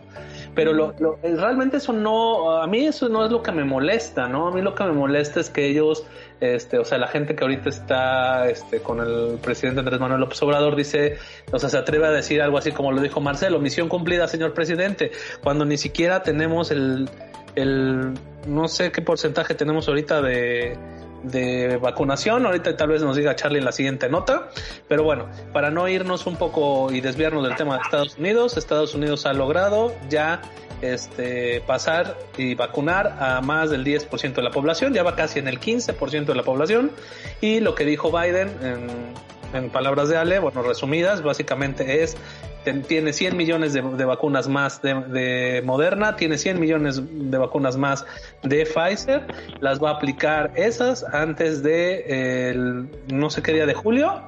[0.56, 4.28] pero lo, lo, realmente eso no, a mí eso no es lo que me molesta,
[4.28, 4.48] ¿no?
[4.48, 6.06] A mí lo que me molesta es que ellos,
[6.40, 10.42] este, o sea, la gente que ahorita está este, con el presidente Andrés Manuel López
[10.44, 11.18] Obrador dice,
[11.52, 14.54] o sea, se atreve a decir algo así como lo dijo Marcelo, misión cumplida, señor
[14.54, 17.10] presidente, cuando ni siquiera tenemos el,
[17.56, 18.14] el
[18.48, 20.78] no sé qué porcentaje tenemos ahorita de
[21.24, 22.46] de vacunación.
[22.46, 24.50] Ahorita tal vez nos diga Charlie en la siguiente nota.
[24.88, 28.94] Pero bueno, para no irnos un poco y desviarnos del tema de Estados Unidos, Estados
[28.94, 30.42] Unidos ha logrado ya
[30.82, 35.48] este, pasar y vacunar a más del 10% de la población, ya va casi en
[35.48, 36.92] el 15% de la población.
[37.42, 42.18] Y lo que dijo Biden en, en palabras de Ale, bueno, resumidas, básicamente es
[42.88, 48.06] tiene 100 millones de, vacunas más de, Moderna, tiene 100 millones de vacunas más
[48.44, 49.26] de Pfizer,
[49.60, 54.22] las va a aplicar esas antes de el no sé qué día de julio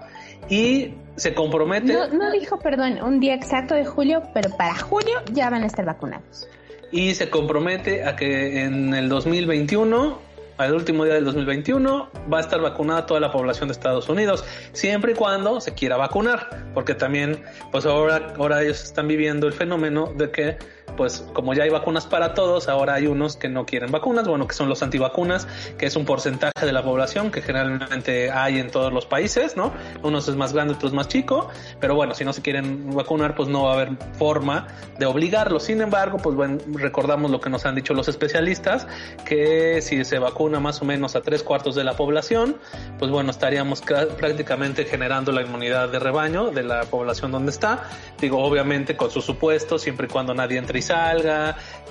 [0.49, 1.93] y se compromete.
[1.93, 5.65] No, no dijo, perdón, un día exacto de julio, pero para julio ya van a
[5.65, 6.47] estar vacunados.
[6.91, 12.41] Y se compromete a que en el 2021 al último día del 2021 va a
[12.41, 16.95] estar vacunada toda la población de Estados Unidos, siempre y cuando se quiera vacunar, porque
[16.95, 20.57] también, pues ahora, ahora ellos están viviendo el fenómeno de que
[20.95, 24.47] pues como ya hay vacunas para todos, ahora hay unos que no quieren vacunas, bueno,
[24.47, 28.71] que son los antivacunas, que es un porcentaje de la población que generalmente hay en
[28.71, 29.73] todos los países, ¿no?
[30.03, 33.49] Unos es más grande, otros más chico, pero bueno, si no se quieren vacunar, pues
[33.49, 34.67] no va a haber forma
[34.97, 35.63] de obligarlos.
[35.63, 38.87] Sin embargo, pues bueno, recordamos lo que nos han dicho los especialistas,
[39.25, 42.57] que si se vacuna más o menos a tres cuartos de la población,
[42.99, 47.83] pues bueno, estaríamos prácticamente generando la inmunidad de rebaño de la población donde está.
[48.19, 50.74] Digo, obviamente con sus supuestos, siempre y cuando nadie entre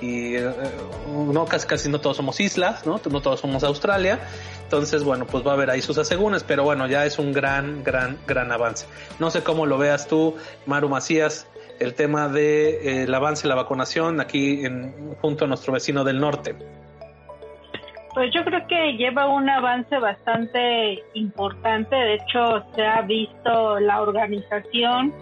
[0.01, 0.51] y eh,
[1.09, 2.99] no, casi, casi no todos somos islas, ¿no?
[3.09, 4.19] No todos somos Australia.
[4.63, 7.83] Entonces, bueno, pues va a haber ahí sus asegúnes, pero bueno, ya es un gran,
[7.83, 8.87] gran, gran avance.
[9.19, 11.47] No sé cómo lo veas tú, Maru Macías,
[11.79, 16.03] el tema de eh, el avance de la vacunación aquí en, junto a nuestro vecino
[16.03, 16.55] del norte.
[18.15, 21.95] Pues yo creo que lleva un avance bastante importante.
[21.95, 25.13] De hecho, se ha visto la organización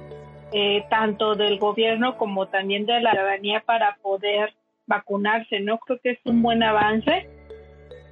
[0.54, 4.54] eh, tanto del gobierno como también de la ciudadanía para poder
[4.86, 5.80] vacunarse, ¿no?
[5.80, 7.28] Creo que es un buen avance.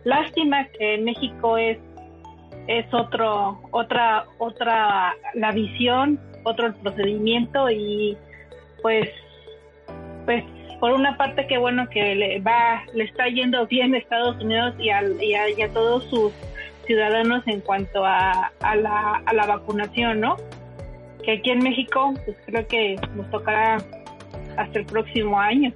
[0.03, 1.77] Lástima que México es
[2.67, 8.17] es otro otra otra la visión, otro el procedimiento y
[8.81, 9.09] pues
[10.25, 10.43] pues
[10.79, 14.73] por una parte que bueno que le va le está yendo bien a Estados Unidos
[14.79, 16.33] y, y, a, todos sus
[16.85, 20.37] ciudadanos en cuanto a, a, la, a la vacunación, ¿no?
[21.21, 23.77] Que aquí en México, pues creo que nos tocará
[24.57, 25.73] hasta el próximo año.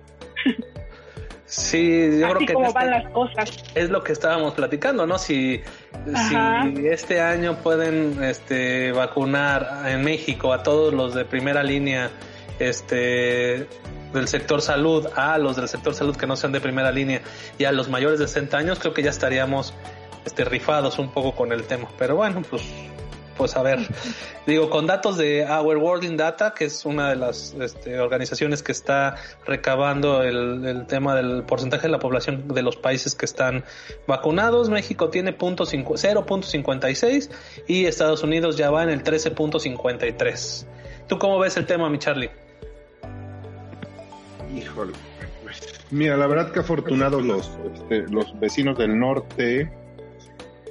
[1.47, 3.63] Sí, yo creo que como van las cosas.
[3.75, 5.19] es lo que estábamos platicando, ¿no?
[5.19, 5.61] Si,
[6.05, 12.09] si este año pueden este, vacunar en México a todos los de primera línea,
[12.57, 13.67] este,
[14.11, 17.21] del sector salud a los del sector salud que no sean de primera línea
[17.57, 19.73] y a los mayores de 60 años, creo que ya estaríamos
[20.25, 21.87] este, rifados un poco con el tema.
[21.97, 22.63] Pero bueno, pues
[23.37, 23.79] pues a ver,
[24.45, 28.61] digo, con datos de Our World in Data, que es una de las este, organizaciones
[28.63, 33.63] que está recabando el, tema del porcentaje de la población de los países que están
[34.07, 37.29] vacunados, México tiene 0.56
[37.67, 40.65] y Estados Unidos ya va en el 13.53.
[41.07, 42.29] ¿Tú cómo ves el tema, mi Charlie?
[44.55, 44.93] Híjole,
[45.43, 49.71] pues, mira, la verdad que afortunados los, este, los vecinos del norte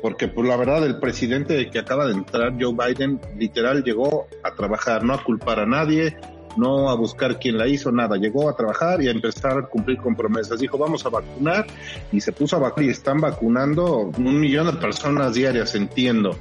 [0.03, 4.55] porque pues la verdad el presidente que acaba de entrar, Joe Biden, literal llegó a
[4.55, 6.17] trabajar, no a culpar a nadie,
[6.57, 9.99] no a buscar quién la hizo, nada, llegó a trabajar y a empezar a cumplir
[9.99, 10.61] con promesas.
[10.61, 11.67] Dijo, vamos a vacunar
[12.13, 16.37] y se puso a vacunar y están vacunando un millón de personas diarias, entiendo.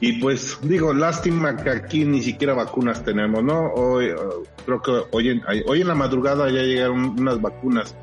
[0.00, 3.72] Y pues digo, lástima que aquí ni siquiera vacunas tenemos, ¿no?
[3.74, 7.94] Hoy, uh, creo que hoy en, hoy en la madrugada ya llegaron unas vacunas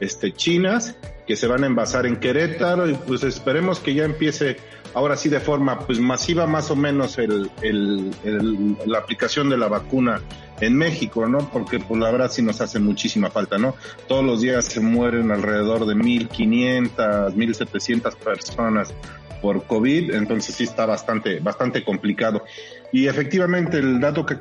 [0.00, 4.56] este, chinas que se van a envasar en Querétaro y pues esperemos que ya empiece
[4.94, 7.50] ahora sí de forma pues masiva más o menos el,
[8.86, 10.22] la aplicación de la vacuna
[10.60, 11.50] en México, ¿no?
[11.50, 13.74] Porque pues la verdad sí nos hace muchísima falta, ¿no?
[14.08, 18.94] Todos los días se mueren alrededor de 1.500, 1.700 personas
[19.42, 22.42] por COVID, entonces sí está bastante, bastante complicado.
[22.90, 24.38] Y efectivamente el dato que,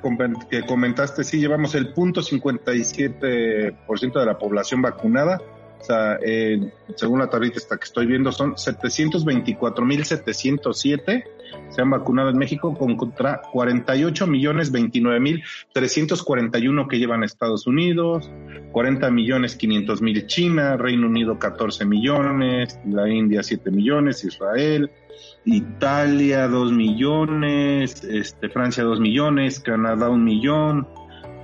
[0.49, 5.41] que comentaste, sí llevamos el punto 57% de la población vacunada,
[5.85, 11.23] sea, eh, según la tablita esta que estoy viendo, son 724.707
[11.69, 15.43] se han vacunado en México contra 48 millones 29 mil
[15.73, 18.29] 341 que llevan Estados Unidos,
[18.71, 24.91] 40 millones 500 mil China, Reino Unido 14 millones, la India 7 millones, Israel,
[25.45, 30.87] Italia 2 millones, este, Francia 2 millones, Canadá 1 millón.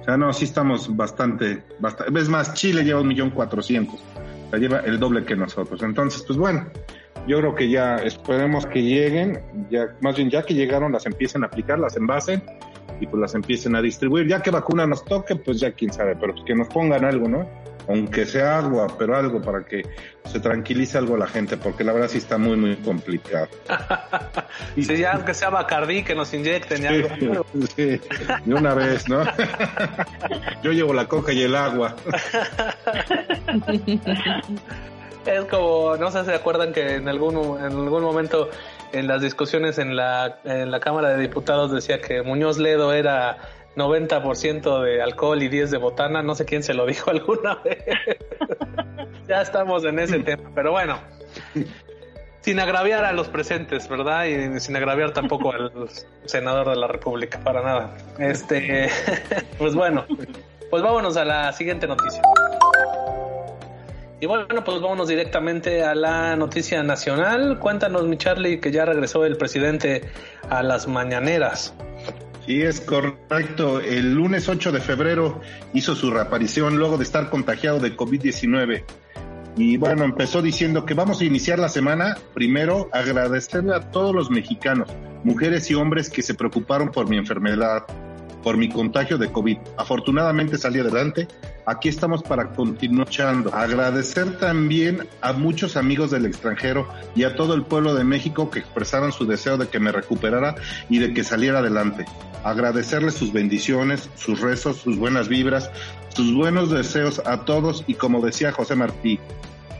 [0.01, 2.19] O sea, no, sí estamos bastante, bastante.
[2.19, 3.99] Es más, Chile lleva un millón cuatrocientos
[4.57, 5.81] lleva el doble que nosotros.
[5.83, 6.67] Entonces, pues bueno,
[7.27, 11.43] yo creo que ya esperemos que lleguen, ya más bien ya que llegaron las empiecen
[11.43, 12.43] a aplicar, las envasen
[12.99, 14.27] y pues las empiecen a distribuir.
[14.27, 17.27] Ya que vacuna nos toque, pues ya quién sabe, pero pues que nos pongan algo,
[17.27, 17.47] ¿no?
[17.91, 19.83] Aunque sea agua, pero algo para que
[20.23, 23.49] se tranquilice algo la gente, porque la verdad sí está muy, muy complicado.
[24.77, 27.09] y si ya aunque sea Bacardí, que nos inyecten algo.
[27.75, 27.99] Sí,
[28.45, 29.23] de una vez, ¿no?
[30.63, 31.95] Yo llevo la coca y el agua.
[35.25, 38.49] es como, no sé si se acuerdan que en algún, en algún momento
[38.93, 43.37] en las discusiones en la, en la Cámara de Diputados decía que Muñoz Ledo era
[43.75, 47.83] 90% de alcohol y 10 de botana, no sé quién se lo dijo alguna vez.
[49.27, 50.99] ya estamos en ese tema, pero bueno,
[52.41, 54.25] sin agraviar a los presentes, ¿verdad?
[54.25, 55.71] Y sin agraviar tampoco al
[56.25, 57.97] senador de la República, para nada.
[58.19, 58.89] Este,
[59.57, 60.05] pues bueno,
[60.69, 62.21] pues vámonos a la siguiente noticia.
[64.19, 67.57] Y bueno, pues vámonos directamente a la noticia nacional.
[67.57, 70.03] Cuéntanos, mi Charlie, que ya regresó el presidente
[70.47, 71.73] a las mañaneras.
[72.45, 73.79] Sí, es correcto.
[73.79, 75.41] El lunes 8 de febrero
[75.73, 78.83] hizo su reaparición luego de estar contagiado de COVID-19.
[79.57, 84.31] Y bueno, empezó diciendo que vamos a iniciar la semana primero agradecerle a todos los
[84.31, 84.89] mexicanos,
[85.23, 87.85] mujeres y hombres que se preocuparon por mi enfermedad,
[88.43, 89.57] por mi contagio de COVID.
[89.77, 91.27] Afortunadamente salí adelante.
[91.65, 93.53] Aquí estamos para continuar luchando.
[93.53, 98.59] Agradecer también a muchos amigos del extranjero y a todo el pueblo de México que
[98.59, 100.55] expresaron su deseo de que me recuperara
[100.89, 102.05] y de que saliera adelante.
[102.43, 105.69] Agradecerles sus bendiciones, sus rezos, sus buenas vibras,
[106.09, 109.19] sus buenos deseos a todos y como decía José Martí,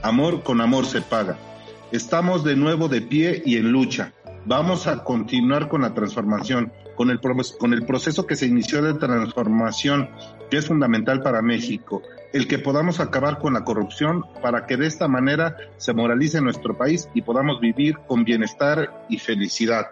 [0.03, 1.37] amor con amor se paga.
[1.91, 4.13] Estamos de nuevo de pie y en lucha.
[4.45, 7.19] Vamos a continuar con la transformación con el,
[7.57, 10.09] con el proceso que se inició de transformación,
[10.51, 14.85] que es fundamental para México, el que podamos acabar con la corrupción para que de
[14.85, 19.87] esta manera se moralice nuestro país y podamos vivir con bienestar y felicidad.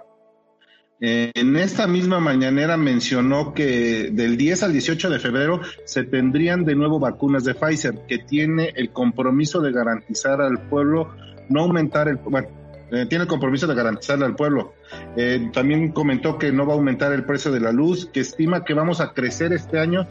[1.02, 6.76] En esta misma mañanera mencionó que del 10 al 18 de febrero se tendrían de
[6.76, 11.16] nuevo vacunas de Pfizer, que tiene el compromiso de garantizar al pueblo
[11.48, 12.50] no aumentar el, bueno,
[12.92, 14.74] eh, tiene el compromiso de garantizarle al pueblo.
[15.16, 18.66] Eh, también comentó que no va a aumentar el precio de la luz, que estima
[18.66, 20.06] que vamos a crecer este año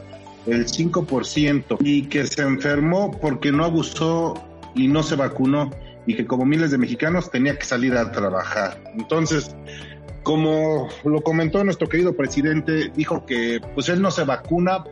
[0.50, 4.34] el 5% y que se enfermó porque no abusó
[4.74, 5.70] y no se vacunó
[6.06, 8.82] y que como miles de mexicanos tenía que salir a trabajar.
[8.94, 9.54] Entonces,
[10.22, 14.84] como lo comentó nuestro querido presidente, dijo que pues él no se vacuna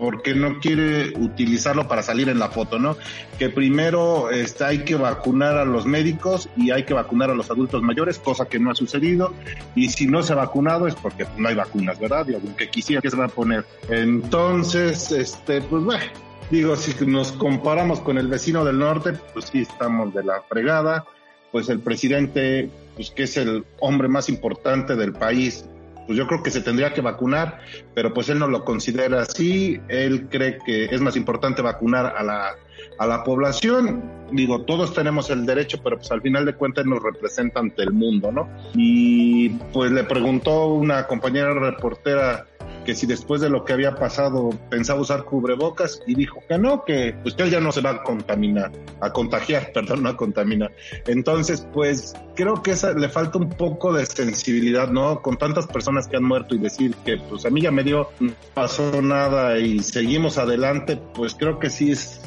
[0.00, 2.96] porque no quiere utilizarlo para salir en la foto, ¿no?
[3.38, 7.50] Que primero este, hay que vacunar a los médicos y hay que vacunar a los
[7.50, 9.34] adultos mayores, cosa que no ha sucedido.
[9.74, 12.26] Y si no se ha vacunado es porque no hay vacunas, ¿verdad?
[12.28, 13.66] Y aunque quisiera que se va a poner.
[13.90, 16.04] Entonces, este, pues bueno
[16.50, 21.04] Digo, si nos comparamos con el vecino del norte, pues sí estamos de la fregada.
[21.52, 25.64] Pues el presidente, pues que es el hombre más importante del país,
[26.10, 27.60] pues yo creo que se tendría que vacunar,
[27.94, 29.80] pero pues él no lo considera así.
[29.86, 32.56] Él cree que es más importante vacunar a la,
[32.98, 34.02] a la población.
[34.32, 37.92] Digo, todos tenemos el derecho, pero pues al final de cuentas nos representa ante el
[37.92, 38.48] mundo, ¿no?
[38.74, 42.44] Y pues le preguntó una compañera reportera
[42.90, 46.84] que si después de lo que había pasado pensaba usar cubrebocas y dijo que no,
[46.84, 50.16] que pues que él ya no se va a contaminar, a contagiar, perdón, no a
[50.16, 50.72] contaminar.
[51.06, 55.22] Entonces, pues creo que esa, le falta un poco de sensibilidad, ¿no?
[55.22, 58.08] Con tantas personas que han muerto y decir que pues a mí ya me dio,
[58.18, 62.20] no pasó nada y seguimos adelante, pues creo que sí es...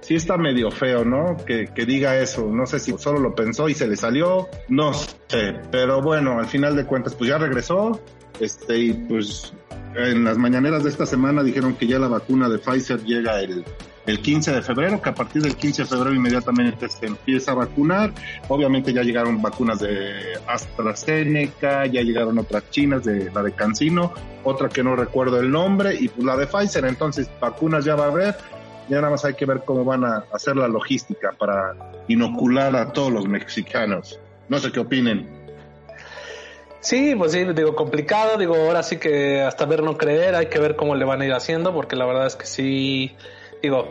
[0.00, 1.36] Sí está medio feo, ¿no?
[1.36, 2.48] Que, que, diga eso.
[2.48, 5.54] No sé si solo lo pensó y se le salió, no sé.
[5.72, 8.00] Pero bueno, al final de cuentas, pues ya regresó.
[8.40, 9.52] Este, y pues
[9.94, 13.64] en las mañaneras de esta semana dijeron que ya la vacuna de Pfizer llega el,
[14.06, 17.54] el 15 de febrero, que a partir del 15 de febrero inmediatamente se empieza a
[17.54, 18.12] vacunar.
[18.48, 24.12] Obviamente ya llegaron vacunas de AstraZeneca, ya llegaron otras chinas, de la de Cancino,
[24.44, 26.84] otra que no recuerdo el nombre, y pues la de Pfizer.
[26.84, 28.36] Entonces, vacunas ya va a haber.
[28.88, 31.74] Ya nada más hay que ver cómo van a hacer la logística para
[32.06, 34.20] inocular a todos los mexicanos.
[34.48, 35.45] No sé qué opinen.
[36.86, 40.60] Sí, pues sí, digo, complicado, digo, ahora sí que hasta ver no creer, hay que
[40.60, 43.16] ver cómo le van a ir haciendo, porque la verdad es que sí,
[43.60, 43.88] digo,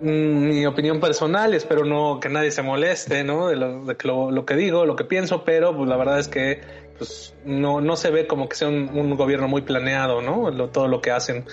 [0.00, 3.48] mm, mi opinión personal, espero no que nadie se moleste, ¿no?
[3.48, 6.28] De lo, de lo, lo que digo, lo que pienso, pero pues la verdad es
[6.28, 6.62] que
[6.96, 10.68] pues no, no se ve como que sea un, gobierno muy planeado, ¿no?
[10.70, 11.44] Todo lo que hacen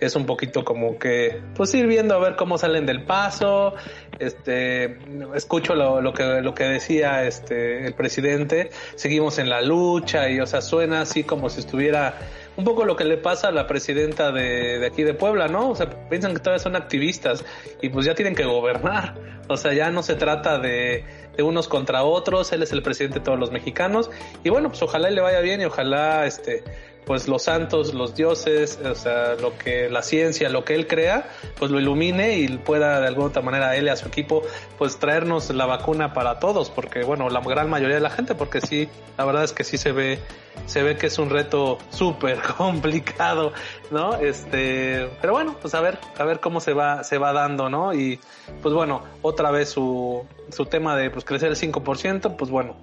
[0.00, 3.74] es un poquito como que, pues ir viendo a ver cómo salen del paso,
[4.18, 4.98] este,
[5.34, 10.40] escucho lo, lo, que, lo que decía este, el presidente, seguimos en la lucha y,
[10.40, 12.14] o sea, suena así como si estuviera
[12.56, 15.70] un poco lo que le pasa a la presidenta de, de aquí de Puebla, ¿no?
[15.70, 17.44] O sea, piensan que todavía son activistas
[17.80, 19.14] y pues ya tienen que gobernar,
[19.48, 21.04] o sea, ya no se trata de,
[21.36, 24.10] de unos contra otros, él es el presidente de todos los mexicanos.
[24.42, 26.64] Y bueno, pues ojalá le vaya bien y ojalá, este,
[27.08, 31.26] pues los santos, los dioses, o sea, lo que la ciencia, lo que él crea,
[31.58, 34.42] pues lo ilumine y pueda de alguna otra manera él y a su equipo
[34.76, 38.60] pues traernos la vacuna para todos, porque bueno, la gran mayoría de la gente, porque
[38.60, 40.18] sí, la verdad es que sí se ve
[40.66, 43.54] se ve que es un reto súper complicado,
[43.90, 44.16] ¿no?
[44.16, 47.94] Este, pero bueno, pues a ver, a ver cómo se va, se va dando, ¿no?
[47.94, 48.20] Y
[48.60, 52.76] pues bueno, otra vez su, su tema de pues crecer el 5%, pues bueno,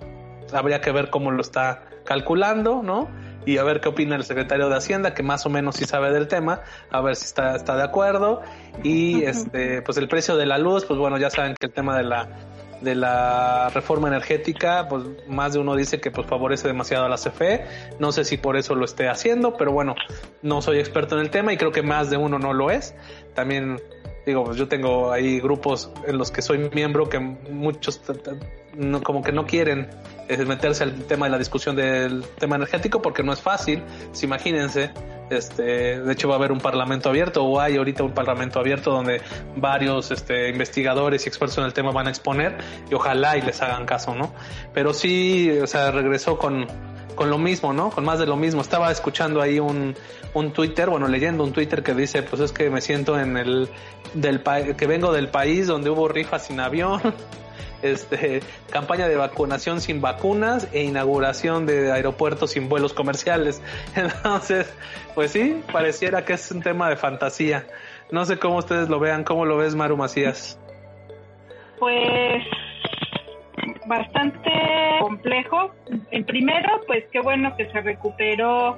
[0.52, 3.08] habría que ver cómo lo está calculando, ¿no?
[3.46, 6.12] Y a ver qué opina el secretario de Hacienda, que más o menos sí sabe
[6.12, 8.42] del tema, a ver si está, está de acuerdo.
[8.84, 11.98] Y este, pues el precio de la luz, pues bueno, ya saben que el tema
[11.98, 12.30] de la
[12.82, 17.16] de la reforma energética, pues más de uno dice que pues favorece demasiado a la
[17.16, 17.66] CFE.
[18.00, 19.96] No sé si por eso lo esté haciendo, pero bueno,
[20.42, 22.94] no soy experto en el tema y creo que más de uno no lo es.
[23.34, 23.82] También
[24.26, 28.02] digo, pues yo tengo ahí grupos en los que soy miembro que muchos
[28.76, 29.90] no, como que no quieren
[30.28, 33.84] eh, meterse al tema de la discusión del tema energético porque no es fácil.
[34.12, 34.92] Si imagínense,
[35.30, 38.92] este, de hecho va a haber un parlamento abierto o hay ahorita un parlamento abierto
[38.92, 39.22] donde
[39.56, 42.58] varios este, investigadores y expertos en el tema van a exponer
[42.90, 44.34] y ojalá y les hagan caso, ¿no?
[44.74, 46.68] Pero sí, o sea, regresó con,
[47.16, 47.90] con lo mismo, ¿no?
[47.90, 48.62] Con más de lo mismo.
[48.62, 49.96] Estaba escuchando ahí un,
[50.34, 53.70] un Twitter, bueno, leyendo un Twitter que dice, pues es que me siento en el
[54.14, 54.42] del
[54.78, 57.02] que vengo del país donde hubo rifas sin avión,
[57.92, 63.62] este campaña de vacunación sin vacunas e inauguración de aeropuertos sin vuelos comerciales.
[63.96, 64.74] Entonces,
[65.14, 67.66] pues sí, pareciera que es un tema de fantasía.
[68.12, 70.60] No sé cómo ustedes lo vean, ¿cómo lo ves Maru Macías?
[71.80, 72.44] Pues
[73.88, 74.52] bastante
[75.00, 75.72] complejo.
[76.12, 78.78] En primero, pues qué bueno que se recuperó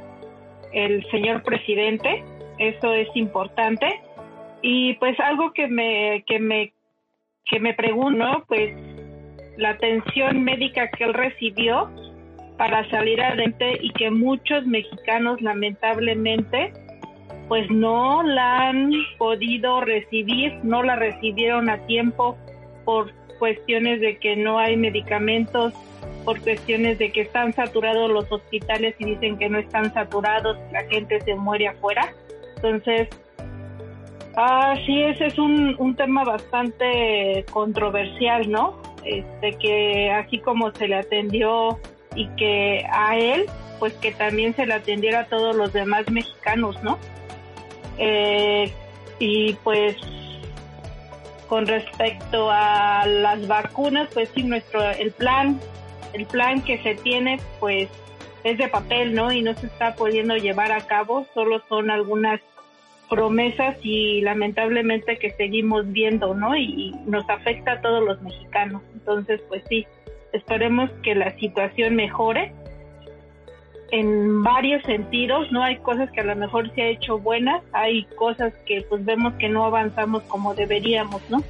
[0.72, 2.24] el señor presidente,
[2.58, 3.88] eso es importante.
[4.62, 6.74] Y pues algo que me, que me,
[7.46, 8.74] que me pregunto, pues
[9.58, 11.90] la atención médica que él recibió
[12.58, 16.74] para salir adelante y que muchos mexicanos lamentablemente
[17.48, 22.38] pues no la han podido recibir, no la recibieron a tiempo
[22.84, 25.74] por cuestiones de que no hay medicamentos,
[26.26, 30.84] por cuestiones de que están saturados los hospitales y dicen que no están saturados, la
[30.86, 32.14] gente se muere afuera.
[32.58, 33.08] Entonces,
[34.36, 38.82] ah, sí, ese es un, un tema bastante controversial, ¿no?
[39.08, 41.80] Este, que así como se le atendió
[42.16, 43.46] y que a él,
[43.80, 46.98] pues que también se le atendiera a todos los demás mexicanos, ¿no?
[47.98, 48.72] Eh,
[49.20, 49.96] y pues
[51.48, 55.60] con respecto a las vacunas, pues sí, nuestro, el plan,
[56.14, 57.90] el plan que se tiene, pues
[58.44, 59.32] es de papel, ¿no?
[59.32, 62.42] Y no se está pudiendo llevar a cabo, solo son algunas
[63.10, 66.56] promesas y lamentablemente que seguimos viendo, ¿no?
[66.56, 68.82] Y, nos afecta a todos los mexicanos.
[68.94, 69.88] Entonces, pues sí,
[70.34, 72.54] esperemos que la situación mejore
[73.92, 75.64] en varios sentidos, ¿no?
[75.64, 79.34] Hay cosas que a lo mejor se ha hecho buenas, hay cosas que pues vemos
[79.36, 81.42] que no avanzamos como deberíamos, ¿no?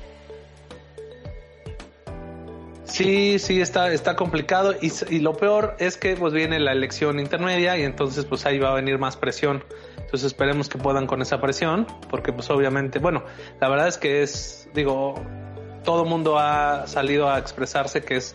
[2.83, 7.19] Sí, sí, está, está complicado y, y, lo peor es que pues viene la elección
[7.19, 9.63] intermedia y entonces pues ahí va a venir más presión.
[10.07, 13.25] Entonces esperemos que puedan con esa presión porque pues obviamente, bueno,
[13.59, 15.15] la verdad es que es, digo,
[15.83, 18.33] todo mundo ha salido a expresarse que es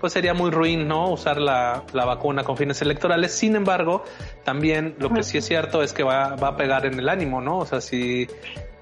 [0.00, 1.10] pues sería muy ruin, ¿no?
[1.10, 3.32] Usar la, la, vacuna con fines electorales.
[3.32, 4.02] Sin embargo,
[4.44, 7.42] también lo que sí es cierto es que va, va a pegar en el ánimo,
[7.42, 7.58] ¿no?
[7.58, 8.26] O sea, si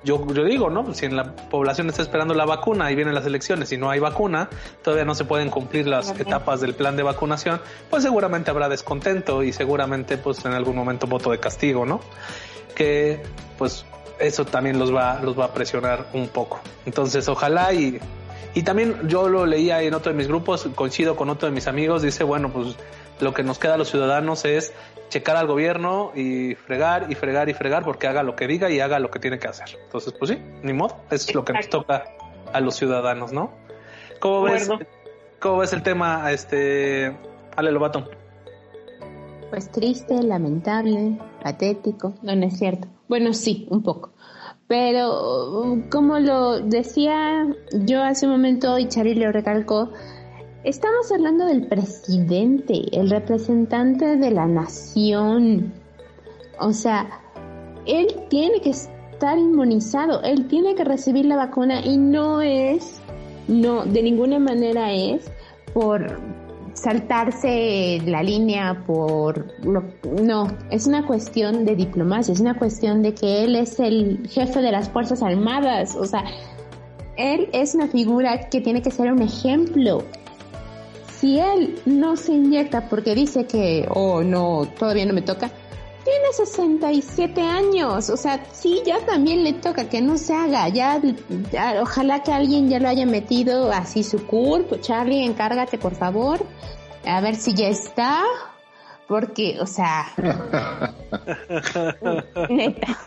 [0.04, 0.94] yo, yo digo, ¿no?
[0.94, 3.98] Si en la población está esperando la vacuna y vienen las elecciones y no hay
[3.98, 4.48] vacuna,
[4.82, 9.42] todavía no se pueden cumplir las etapas del plan de vacunación, pues seguramente habrá descontento
[9.42, 12.00] y seguramente pues en algún momento voto de castigo, ¿no?
[12.74, 13.22] Que
[13.56, 13.84] pues
[14.20, 16.60] eso también los va, los va a presionar un poco.
[16.86, 17.98] Entonces ojalá y,
[18.54, 21.66] y también yo lo leía en otro de mis grupos, coincido con otro de mis
[21.66, 22.76] amigos, dice, bueno, pues
[23.20, 24.72] lo que nos queda a los ciudadanos es
[25.08, 28.80] checar al gobierno y fregar y fregar y fregar porque haga lo que diga y
[28.80, 29.78] haga lo que tiene que hacer.
[29.84, 32.04] Entonces, pues sí, ni modo, es lo que nos toca
[32.52, 33.52] a los ciudadanos, ¿no?
[34.20, 34.68] ¿Cómo ves,
[35.38, 37.16] ¿cómo ves el tema, este,
[37.56, 38.08] Ale Lobato?
[39.50, 42.88] Pues triste, lamentable, patético, no, no es cierto.
[43.08, 44.12] Bueno, sí, un poco.
[44.66, 49.90] Pero como lo decía yo hace un momento y Charlie lo recalcó,
[50.64, 55.72] Estamos hablando del presidente, el representante de la nación.
[56.58, 57.08] O sea,
[57.86, 63.00] él tiene que estar inmunizado, él tiene que recibir la vacuna y no es,
[63.46, 65.30] no, de ninguna manera es
[65.72, 66.20] por
[66.72, 73.44] saltarse la línea por no, es una cuestión de diplomacia, es una cuestión de que
[73.44, 76.24] él es el jefe de las Fuerzas Armadas, o sea,
[77.16, 80.04] él es una figura que tiene que ser un ejemplo
[81.20, 85.50] si él no se inyecta porque dice que, oh no, todavía no me toca,
[86.04, 91.00] tiene 67 años, o sea, sí, ya también le toca que no se haga, ya,
[91.82, 96.38] ojalá que alguien ya lo haya metido así su cuerpo, Charlie, encárgate por favor,
[97.04, 98.22] a ver si ya está,
[99.08, 100.12] porque, o sea,
[102.50, 102.98] neta.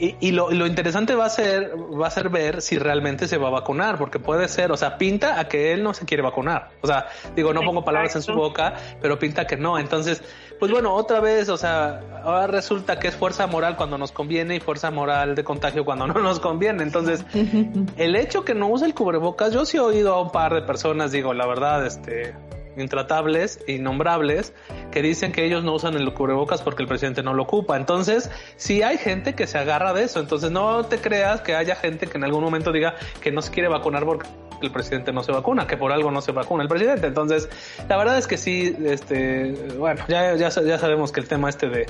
[0.00, 3.46] Y, lo, lo, interesante va a ser va a ser ver si realmente se va
[3.48, 6.70] a vacunar, porque puede ser, o sea, pinta a que él no se quiere vacunar.
[6.80, 9.78] O sea, digo, no pongo palabras en su boca, pero pinta que no.
[9.78, 10.24] Entonces,
[10.58, 14.56] pues bueno, otra vez, o sea, ahora resulta que es fuerza moral cuando nos conviene
[14.56, 16.82] y fuerza moral de contagio cuando no nos conviene.
[16.82, 17.24] Entonces,
[17.96, 20.62] el hecho que no use el cubrebocas, yo sí he oído a un par de
[20.62, 22.34] personas, digo, la verdad, este,
[22.76, 24.52] intratables, innombrables,
[24.90, 27.76] que dicen que ellos no usan el cubrebocas porque el presidente no lo ocupa.
[27.76, 30.20] Entonces, sí hay gente que se agarra de eso.
[30.20, 33.50] Entonces, no te creas que haya gente que en algún momento diga que no se
[33.50, 34.28] quiere vacunar porque
[34.60, 37.06] el presidente no se vacuna, que por algo no se vacuna el presidente.
[37.06, 37.48] Entonces,
[37.88, 41.68] la verdad es que sí, este, bueno, ya, ya, ya sabemos que el tema este
[41.68, 41.86] de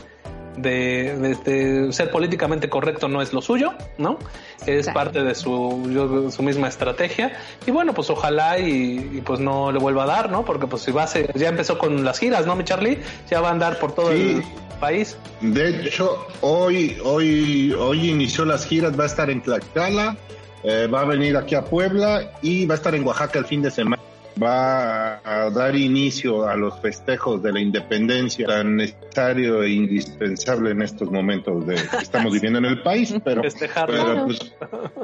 [0.57, 4.19] de, ser políticamente correcto no es lo suyo, ¿no?
[4.67, 7.33] Es parte de su, su misma estrategia.
[7.67, 10.45] Y bueno, pues ojalá y, pues no le vuelva a dar, ¿no?
[10.45, 12.99] Porque pues si va a ser, ya empezó con las giras, ¿no, mi Charlie?
[13.31, 14.43] Ya va a andar por todo el
[14.81, 15.17] país.
[15.41, 20.17] De hecho, hoy, hoy, hoy inició las giras, va a estar en Tlaxcala,
[20.63, 23.63] eh, va a venir aquí a Puebla y va a estar en Oaxaca el fin
[23.63, 24.03] de semana
[24.41, 30.83] va a dar inicio a los festejos de la independencia tan necesario e indispensable en
[30.83, 34.55] estos momentos de que estamos viviendo en el país, pero, pues,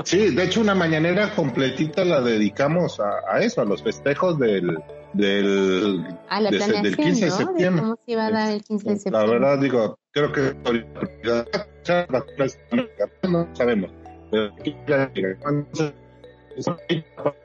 [0.05, 4.79] sí, de hecho una mañanera completita la dedicamos a, eso, a los festejos del
[5.14, 6.05] del,
[6.83, 7.83] del 15 de septiembre.
[7.83, 9.26] ¿Cómo se iba a dar el 15 de septiembre?
[9.26, 10.55] La verdad digo, creo que
[13.29, 13.91] no sabemos.
[14.31, 14.55] Pero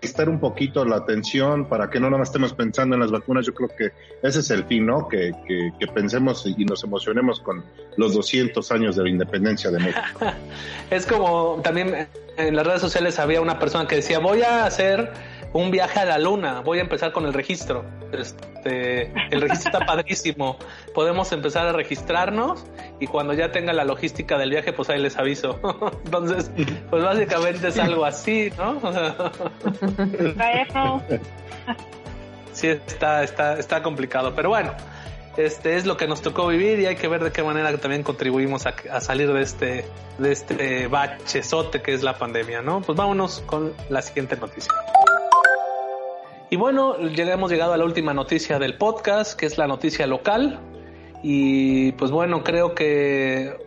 [0.01, 3.45] estar un poquito la atención, para que no nada más estemos pensando en las vacunas,
[3.45, 3.91] yo creo que
[4.22, 5.07] ese es el fin, ¿no?
[5.07, 7.64] Que, que, pensemos y nos emocionemos con
[7.97, 10.20] los 200 años de la independencia de México.
[10.89, 12.07] es como también
[12.38, 15.11] en las redes sociales había una persona que decía, voy a hacer
[15.54, 17.86] un viaje a la luna, voy a empezar con el registro.
[18.12, 20.58] Este, el registro está padrísimo.
[20.93, 22.66] Podemos empezar a registrarnos
[22.99, 25.60] y cuando ya tenga la logística del viaje, pues ahí les aviso.
[26.06, 26.51] Entonces,
[26.89, 28.82] pues básicamente es algo así, ¿no?
[32.51, 34.74] sí, está, está, está complicado, pero bueno.
[35.36, 38.04] Este es lo que nos tocó vivir y hay que ver de qué manera también
[38.04, 39.84] contribuimos a, a salir de este,
[40.20, 42.82] de este bachezote que es la pandemia, ¿no?
[42.82, 44.72] Pues vámonos con la siguiente noticia.
[46.54, 50.06] Y bueno, ya hemos llegado a la última noticia del podcast, que es la noticia
[50.06, 50.60] local.
[51.24, 53.58] Y pues bueno, creo que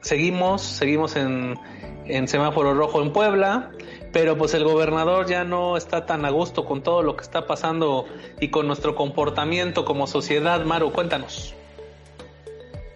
[0.00, 1.58] seguimos, seguimos en,
[2.04, 3.72] en semáforo rojo en Puebla,
[4.12, 7.48] pero pues el gobernador ya no está tan a gusto con todo lo que está
[7.48, 8.06] pasando
[8.38, 10.64] y con nuestro comportamiento como sociedad.
[10.64, 11.56] Maru, cuéntanos.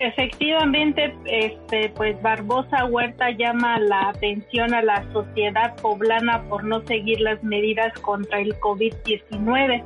[0.04, 7.22] Efectivamente, este, pues Barbosa Huerta llama la atención a la sociedad poblana por no seguir
[7.22, 9.82] las medidas contra el COVID-19.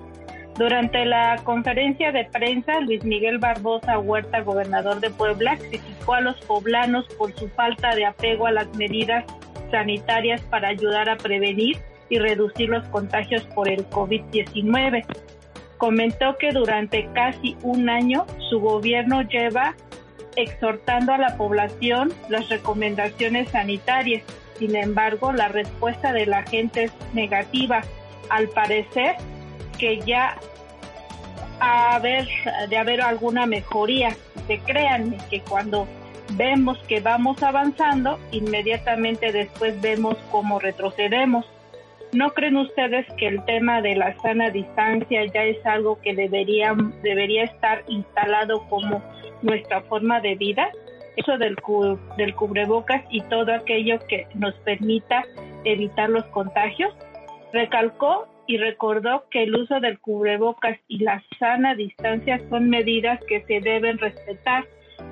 [0.58, 6.34] Durante la conferencia de prensa, Luis Miguel Barbosa Huerta, gobernador de Puebla, criticó a los
[6.46, 9.24] poblanos por su falta de apego a las medidas
[9.70, 15.04] sanitarias para ayudar a prevenir y reducir los contagios por el COVID-19.
[15.76, 19.76] Comentó que durante casi un año su gobierno lleva
[20.42, 24.22] exhortando a la población las recomendaciones sanitarias.
[24.58, 27.82] Sin embargo, la respuesta de la gente es negativa.
[28.28, 29.16] Al parecer
[29.78, 30.36] que ya
[31.60, 32.28] a haber,
[32.68, 34.16] de haber alguna mejoría.
[34.46, 35.86] Se crean que cuando
[36.32, 41.46] vemos que vamos avanzando, inmediatamente después vemos cómo retrocedemos.
[42.12, 46.74] ¿No creen ustedes que el tema de la sana distancia ya es algo que debería,
[47.02, 49.02] debería estar instalado como
[49.42, 50.70] nuestra forma de vida?
[51.16, 51.56] Eso del,
[52.16, 55.24] del cubrebocas y todo aquello que nos permita
[55.64, 56.94] evitar los contagios.
[57.52, 63.42] Recalcó y recordó que el uso del cubrebocas y la sana distancia son medidas que
[63.42, 64.64] se deben respetar,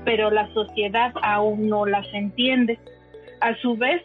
[0.06, 2.78] pero la sociedad aún no las entiende.
[3.42, 4.02] A su vez,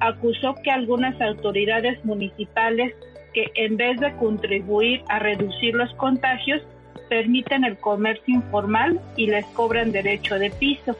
[0.00, 2.94] acusó que algunas autoridades municipales
[3.34, 6.62] que en vez de contribuir a reducir los contagios,
[7.08, 10.96] permiten el comercio informal y les cobran derecho de piso.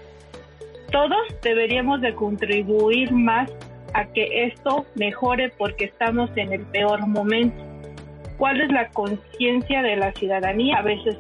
[0.91, 3.51] Todos deberíamos de contribuir más
[3.95, 7.57] a que esto mejore porque estamos en el peor momento.
[8.37, 10.79] ¿Cuál es la conciencia de la ciudadanía?
[10.79, 11.17] A veces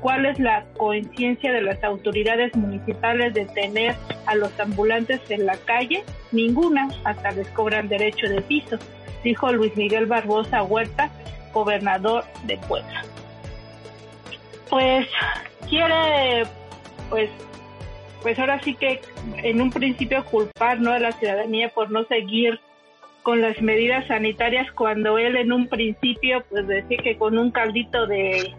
[0.00, 3.96] ¿Cuál es la conciencia de las autoridades municipales de tener
[4.26, 6.04] a los ambulantes en la calle?
[6.30, 8.78] Ninguna, hasta les cobran derecho de piso,
[9.24, 11.10] dijo Luis Miguel Barbosa Huerta,
[11.52, 13.04] gobernador de Puebla.
[14.70, 15.08] Pues
[15.68, 16.44] quiere,
[17.10, 17.30] pues
[18.22, 19.00] pues ahora sí que
[19.42, 20.92] en un principio culpar ¿no?
[20.92, 22.60] a la ciudadanía por no seguir
[23.28, 28.06] con las medidas sanitarias cuando él en un principio pues decía que con un caldito
[28.06, 28.54] de,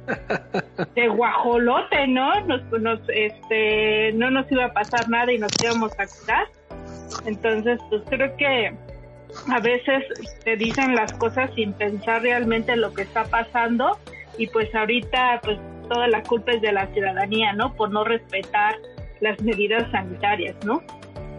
[0.95, 2.39] de guajolote, ¿no?
[2.41, 6.45] Nos, nos, este, no nos iba a pasar nada y nos íbamos a curar.
[7.25, 8.71] Entonces, pues creo que
[9.51, 10.03] a veces
[10.43, 13.97] te dicen las cosas sin pensar realmente lo que está pasando
[14.37, 15.57] y pues ahorita pues
[15.89, 17.73] toda la culpa es de la ciudadanía, ¿no?
[17.73, 18.75] Por no respetar
[19.19, 20.83] las medidas sanitarias, ¿no?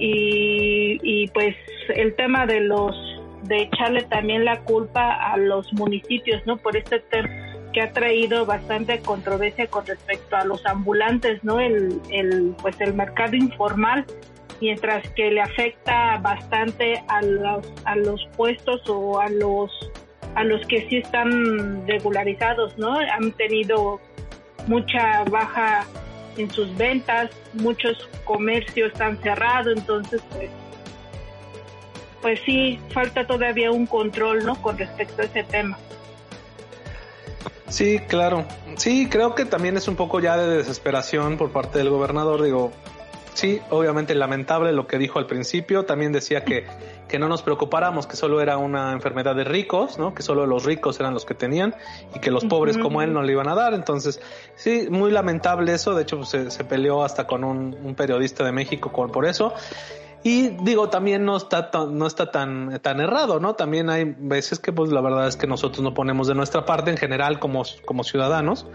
[0.01, 1.55] Y, y pues
[1.95, 6.57] el tema de los de echarle también la culpa a los municipios, ¿no?
[6.57, 7.28] Por este tema
[7.72, 11.61] que ha traído bastante controversia con respecto a los ambulantes, ¿no?
[11.61, 14.05] El, el, pues el mercado informal,
[14.61, 19.70] mientras que le afecta bastante a los, a los puestos o a los
[20.36, 22.97] a los que sí están regularizados, ¿no?
[22.99, 24.01] Han tenido
[24.68, 25.84] mucha baja
[26.36, 30.51] en sus ventas, muchos comercios han cerrado, entonces pues,
[32.23, 34.61] pues sí, falta todavía un control, ¿no?
[34.61, 35.79] Con respecto a ese tema.
[37.68, 38.45] Sí, claro.
[38.77, 42.43] Sí, creo que también es un poco ya de desesperación por parte del gobernador.
[42.43, 42.73] Digo,
[43.35, 45.85] sí, obviamente lamentable lo que dijo al principio.
[45.85, 46.66] También decía que,
[47.09, 50.14] que no nos preocupáramos, que solo era una enfermedad de ricos, ¿no?
[50.14, 51.77] Que solo los ricos eran los que tenían
[52.12, 53.73] y que los pobres como él no le iban a dar.
[53.73, 54.21] Entonces,
[54.57, 55.95] sí, muy lamentable eso.
[55.95, 59.27] De hecho, pues, se, se, peleó hasta con un, un periodista de México por, por
[59.27, 59.55] eso.
[60.23, 63.55] Y digo, también no está tan, no está tan, tan errado, ¿no?
[63.55, 66.91] También hay veces que pues la verdad es que nosotros no ponemos de nuestra parte
[66.91, 68.66] en general como, como ciudadanos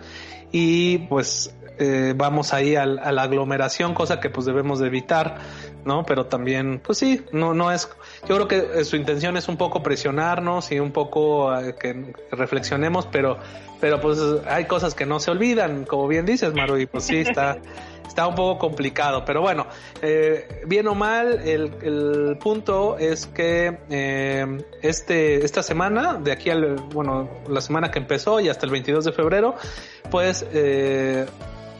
[0.51, 5.37] y pues eh, vamos ahí a, a, la aglomeración, cosa que pues debemos de evitar,
[5.83, 6.05] ¿no?
[6.05, 7.89] Pero también, pues sí, no, no es,
[8.27, 13.07] yo creo que su intención es un poco presionarnos y un poco eh, que reflexionemos,
[13.07, 13.37] pero,
[13.79, 17.17] pero pues hay cosas que no se olvidan, como bien dices, Maru, y pues sí,
[17.17, 17.57] está,
[18.07, 19.67] está un poco complicado, pero bueno,
[20.01, 26.49] eh, bien o mal, el, el punto es que eh, este, esta semana, de aquí
[26.49, 29.55] al, bueno, la semana que empezó y hasta el 22 de febrero,
[30.09, 31.25] pues eh,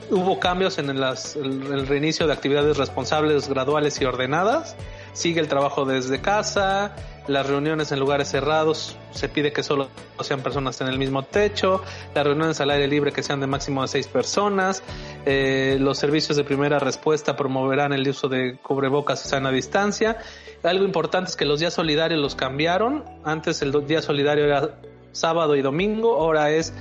[0.10, 4.76] hubo cambios en las, el, el, reinicio de actividades responsables, graduales y ordenadas.
[5.14, 6.96] Sigue el trabajo desde casa,
[7.28, 9.90] las reuniones en lugares cerrados, se pide que solo
[10.22, 11.82] sean personas en el mismo techo,
[12.14, 14.84] las reuniones al aire libre que sean de máximo de seis personas,
[15.26, 20.18] eh, los servicios de primera respuesta promoverán el uso de cubrebocas y sana distancia.
[20.64, 23.04] Algo importante es que los días solidarios los cambiaron.
[23.24, 24.76] Antes el día solidario era
[25.12, 26.74] sábado y domingo, ahora es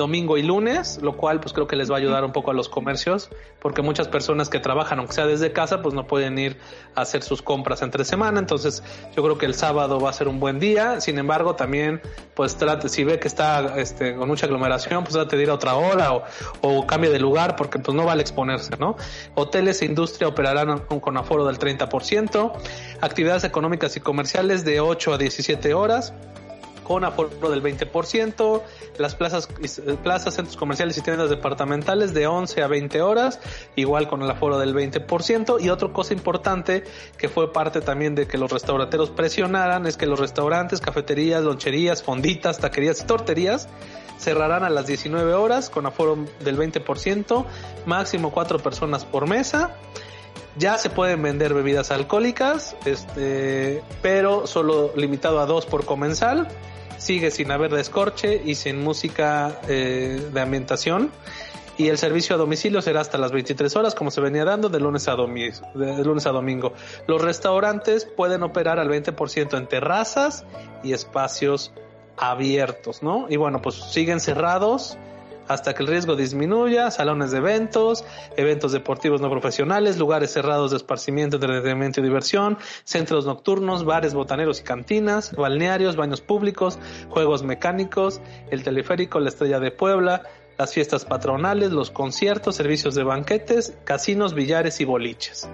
[0.00, 2.54] domingo y lunes, lo cual pues creo que les va a ayudar un poco a
[2.54, 3.28] los comercios,
[3.60, 6.56] porque muchas personas que trabajan, aunque sea desde casa, pues no pueden ir
[6.94, 8.82] a hacer sus compras entre semana, entonces
[9.14, 12.00] yo creo que el sábado va a ser un buen día, sin embargo también
[12.34, 15.54] pues trate, si ve que está este, con mucha aglomeración, pues trate de ir a
[15.54, 16.24] otra hora o,
[16.62, 18.96] o cambie de lugar, porque pues no vale exponerse, ¿no?
[19.34, 22.52] Hoteles e industria operarán con aforo del 30%,
[23.02, 26.14] actividades económicas y comerciales de 8 a 17 horas,
[26.90, 28.62] con aforo del 20%,
[28.98, 29.48] las plazas,
[30.02, 33.38] plazas, centros comerciales y tiendas departamentales de 11 a 20 horas,
[33.76, 35.62] igual con el aforo del 20%.
[35.62, 36.82] Y otra cosa importante
[37.16, 42.02] que fue parte también de que los restauranteros presionaran es que los restaurantes, cafeterías, loncherías,
[42.02, 43.68] fonditas, taquerías y torterías
[44.18, 47.44] cerrarán a las 19 horas con aforo del 20%,
[47.86, 49.76] máximo cuatro personas por mesa.
[50.56, 56.48] Ya se pueden vender bebidas alcohólicas, este, pero solo limitado a dos por comensal
[57.00, 61.10] sigue sin haber descorche y sin música eh, de ambientación.
[61.78, 64.78] Y el servicio a domicilio será hasta las 23 horas, como se venía dando de
[64.80, 66.74] lunes a, de lunes a domingo.
[67.06, 70.44] Los restaurantes pueden operar al 20% en terrazas
[70.82, 71.72] y espacios
[72.18, 73.26] abiertos, ¿no?
[73.30, 74.98] Y bueno, pues siguen cerrados
[75.48, 78.04] hasta que el riesgo disminuya, salones de eventos,
[78.36, 84.60] eventos deportivos no profesionales, lugares cerrados de esparcimiento, entretenimiento y diversión, centros nocturnos, bares, botaneros
[84.60, 86.78] y cantinas, balnearios, baños públicos,
[87.08, 88.20] juegos mecánicos,
[88.50, 90.22] el teleférico, la estrella de Puebla,
[90.58, 95.48] las fiestas patronales, los conciertos, servicios de banquetes, casinos, billares y boliches.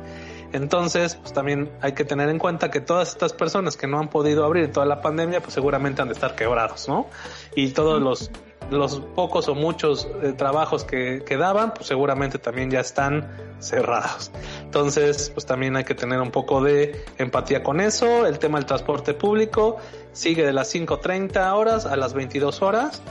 [0.52, 4.08] Entonces, pues también hay que tener en cuenta que todas estas personas que no han
[4.08, 7.06] podido abrir toda la pandemia, pues seguramente han de estar quebrados, ¿no?
[7.54, 8.30] Y todos los
[8.70, 14.30] los pocos o muchos eh, trabajos que quedaban, pues seguramente también ya están cerrados.
[14.62, 18.26] Entonces, pues también hay que tener un poco de empatía con eso.
[18.26, 19.76] El tema del transporte público
[20.12, 23.02] sigue de las 5.30 horas a las 22 horas.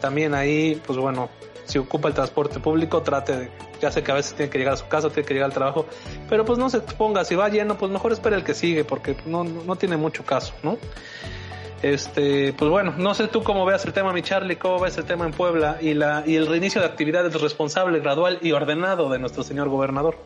[0.00, 1.28] También ahí, pues bueno,
[1.64, 3.50] si ocupa el transporte público, trate de,
[3.80, 5.54] ya sé que a veces tiene que llegar a su casa, tiene que llegar al
[5.54, 5.86] trabajo,
[6.28, 9.16] pero pues no se exponga, si va lleno, pues mejor espere el que sigue, porque
[9.26, 10.78] no, no tiene mucho caso, ¿no?
[11.82, 15.04] Este, pues bueno, no sé tú cómo veas el tema, mi Charlie, cómo ves el
[15.04, 19.18] tema en Puebla y la y el reinicio de actividades responsable, gradual y ordenado de
[19.18, 20.16] nuestro señor gobernador.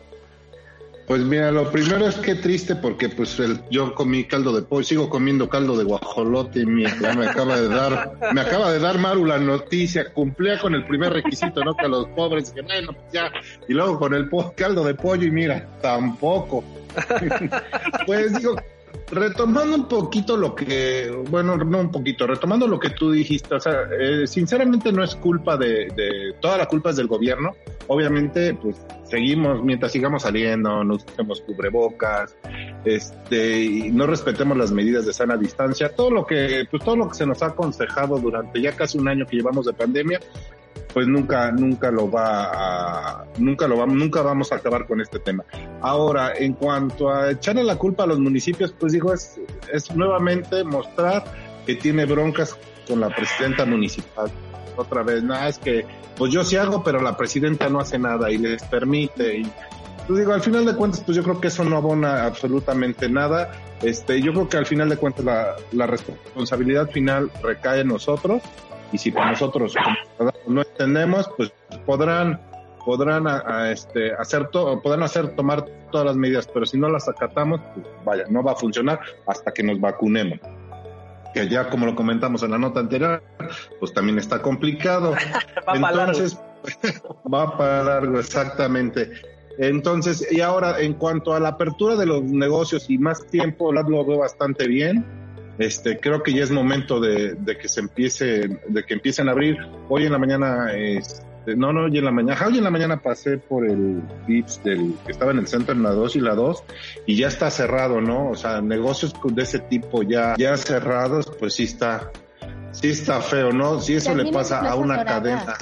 [1.07, 4.83] Pues mira, lo primero es que triste porque pues el, yo comí caldo de pollo,
[4.83, 9.23] sigo comiendo caldo de guajolote y me acaba de dar, me acaba de dar Maru
[9.23, 11.75] la noticia, cumplía con el primer requisito, ¿no?
[11.75, 13.31] Que los pobres, que bueno, pues ya,
[13.67, 16.63] y luego con el caldo de pollo y mira, tampoco.
[18.07, 18.55] pues digo,
[19.11, 23.59] retomando un poquito lo que, bueno, no un poquito, retomando lo que tú dijiste, o
[23.59, 27.55] sea, eh, sinceramente no es culpa de, de, toda la culpa es del gobierno,
[27.87, 32.35] obviamente, pues seguimos, mientras sigamos saliendo, no usemos cubrebocas,
[32.83, 37.07] este, y no respetemos las medidas de sana distancia, todo lo que, pues todo lo
[37.09, 40.19] que se nos ha aconsejado durante ya casi un año que llevamos de pandemia,
[40.93, 45.19] pues nunca, nunca lo va a, nunca lo vamos, nunca vamos a acabar con este
[45.19, 45.43] tema.
[45.81, 49.39] Ahora, en cuanto a echarle la culpa a los municipios, pues digo, es,
[49.73, 51.25] es nuevamente mostrar
[51.65, 54.31] que tiene broncas con la presidenta municipal.
[54.75, 55.85] Otra vez, nada, es que,
[56.17, 59.39] pues yo sí hago, pero la presidenta no hace nada y les permite.
[59.39, 59.51] Y,
[60.07, 63.51] pues digo, al final de cuentas, pues yo creo que eso no abona absolutamente nada.
[63.81, 68.41] Este, yo creo que al final de cuentas la, la responsabilidad final recae en nosotros
[68.91, 69.75] y si nosotros
[70.47, 71.51] no entendemos, pues
[71.85, 72.39] podrán
[72.85, 73.25] podrán
[73.71, 77.85] este hacer todo, podrán hacer tomar todas las medidas, pero si no las acatamos, pues
[78.05, 80.39] vaya, no va a funcionar hasta que nos vacunemos.
[81.35, 83.21] Que ya como lo comentamos en la nota anterior,
[83.79, 85.13] pues también está complicado.
[85.67, 86.39] va Entonces,
[87.31, 89.11] va para largo, exactamente.
[89.59, 94.05] Entonces, y ahora en cuanto a la apertura de los negocios y más tiempo, lo
[94.05, 95.05] veo bastante bien
[95.57, 99.57] este, creo que ya es momento de, que se empiece, de que empiecen a abrir.
[99.87, 101.23] Hoy en la mañana, este,
[101.55, 104.95] no, no, hoy en la mañana, hoy en la mañana pasé por el VIPS del,
[105.05, 106.63] que estaba en el centro en la 2 y la 2
[107.05, 108.29] y ya está cerrado, ¿no?
[108.29, 112.11] O sea, negocios de ese tipo ya, ya cerrados, pues sí está,
[112.71, 113.79] sí está feo, ¿no?
[113.81, 115.55] Si eso le pasa a una cadena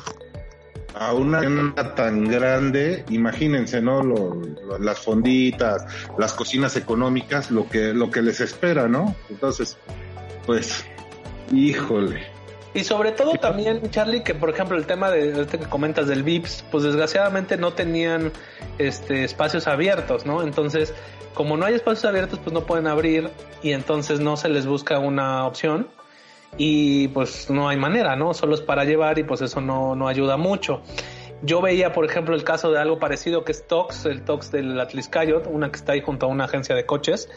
[0.96, 4.02] a una cadena tan grande, imagínense, ¿no?
[4.80, 5.86] las fonditas,
[6.18, 9.16] las cocinas económicas, lo que, lo que les espera, ¿no?
[9.30, 9.78] Entonces,
[10.46, 10.86] pues,
[11.52, 12.33] híjole.
[12.74, 16.24] Y sobre todo también, Charlie, que por ejemplo el tema de este que comentas del
[16.24, 18.32] VIPS, pues desgraciadamente no tenían
[18.80, 20.42] este espacios abiertos, ¿no?
[20.42, 20.94] Entonces,
[21.36, 23.30] como no hay espacios abiertos, pues no pueden abrir
[23.62, 25.88] y entonces no se les busca una opción
[26.58, 28.34] y pues no hay manera, ¿no?
[28.34, 30.82] Solo es para llevar y pues eso no, no ayuda mucho.
[31.44, 34.80] Yo veía, por ejemplo, el caso de algo parecido que es Tox, el Tox del
[34.80, 37.30] Atliscayot, una que está ahí junto a una agencia de coches,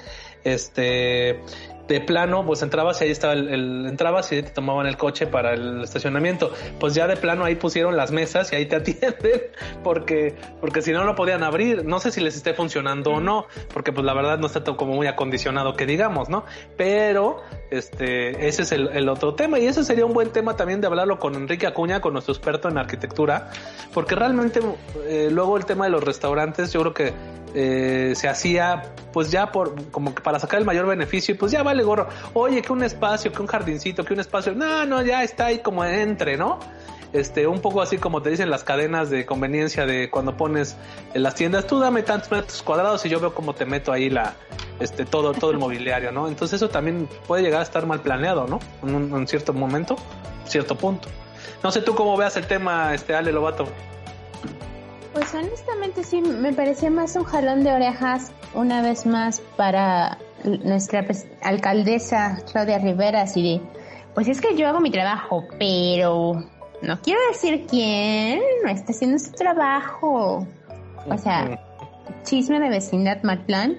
[0.45, 1.41] este,
[1.89, 5.55] de plano, pues entrabas y ahí estaba el, entrabas y te tomaban el coche para
[5.55, 6.53] el estacionamiento.
[6.80, 9.43] Pues ya de plano ahí pusieron las mesas y ahí te atienden
[9.84, 11.84] porque, porque si no lo podían abrir.
[11.84, 14.76] No sé si les esté funcionando o no, porque pues la verdad no está todo
[14.76, 16.45] como muy acondicionado que digamos, ¿no?
[16.76, 20.89] Pero este, ese es el, otro tema y ese sería un buen tema también de
[20.89, 23.51] hablarlo con Enrique Acuña, con nuestro experto en arquitectura,
[23.95, 24.61] porque realmente
[25.07, 27.12] eh, luego el tema de los restaurantes, yo creo que
[27.55, 28.82] eh, se hacía
[29.12, 32.09] pues ya por como que para sacar el mayor beneficio y pues ya vale gorro.
[32.35, 35.59] Oye, que un espacio, que un jardincito, que un espacio, no, no, ya está ahí
[35.61, 36.59] como entre, ¿no?
[37.12, 40.77] Este, un poco así como te dicen las cadenas de conveniencia de cuando pones
[41.14, 44.11] en las tiendas, tú dame tantos metros cuadrados y yo veo cómo te meto ahí
[44.11, 44.35] la,
[44.81, 46.29] este, todo, todo el mobiliario, ¿no?
[46.29, 48.59] Entonces eso también puede llegar a estar mal planeado, ¿no?
[48.83, 49.97] En un cierto momento,
[50.47, 51.09] cierto punto.
[51.62, 53.66] No sé tú cómo veas el tema, este, Ale Lobato.
[55.12, 61.05] Pues honestamente sí, me parece más un jalón de orejas una vez más para nuestra
[61.42, 63.61] alcaldesa Claudia Rivera, así de,
[64.14, 66.42] pues es que yo hago mi trabajo, pero
[66.82, 70.47] no quiero decir quién no está haciendo su trabajo.
[71.09, 71.61] O sea,
[72.24, 73.78] chisme de vecindad mal plan.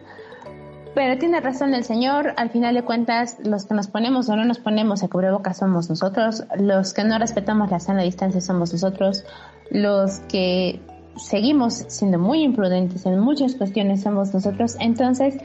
[0.95, 4.45] Pero tiene razón el señor, al final de cuentas, los que nos ponemos o no
[4.45, 9.23] nos ponemos a cubrebocas somos nosotros, los que no respetamos la sana distancia somos nosotros,
[9.69, 10.81] los que
[11.17, 14.75] seguimos siendo muy imprudentes en muchas cuestiones somos nosotros.
[14.79, 15.35] Entonces,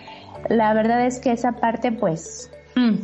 [0.49, 2.97] la verdad es que esa parte, pues, mm,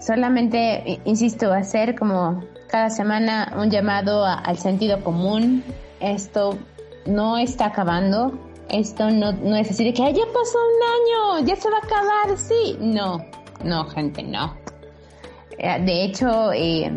[0.00, 5.62] solamente, insisto, hacer como cada semana un llamado al sentido común.
[6.00, 6.58] Esto
[7.06, 8.32] no está acabando.
[8.70, 12.38] Esto no, no es decir que ya pasó un año, ya se va a acabar,
[12.38, 12.76] sí.
[12.80, 13.22] No,
[13.62, 14.56] no, gente, no.
[15.58, 16.90] Eh, de hecho, eh,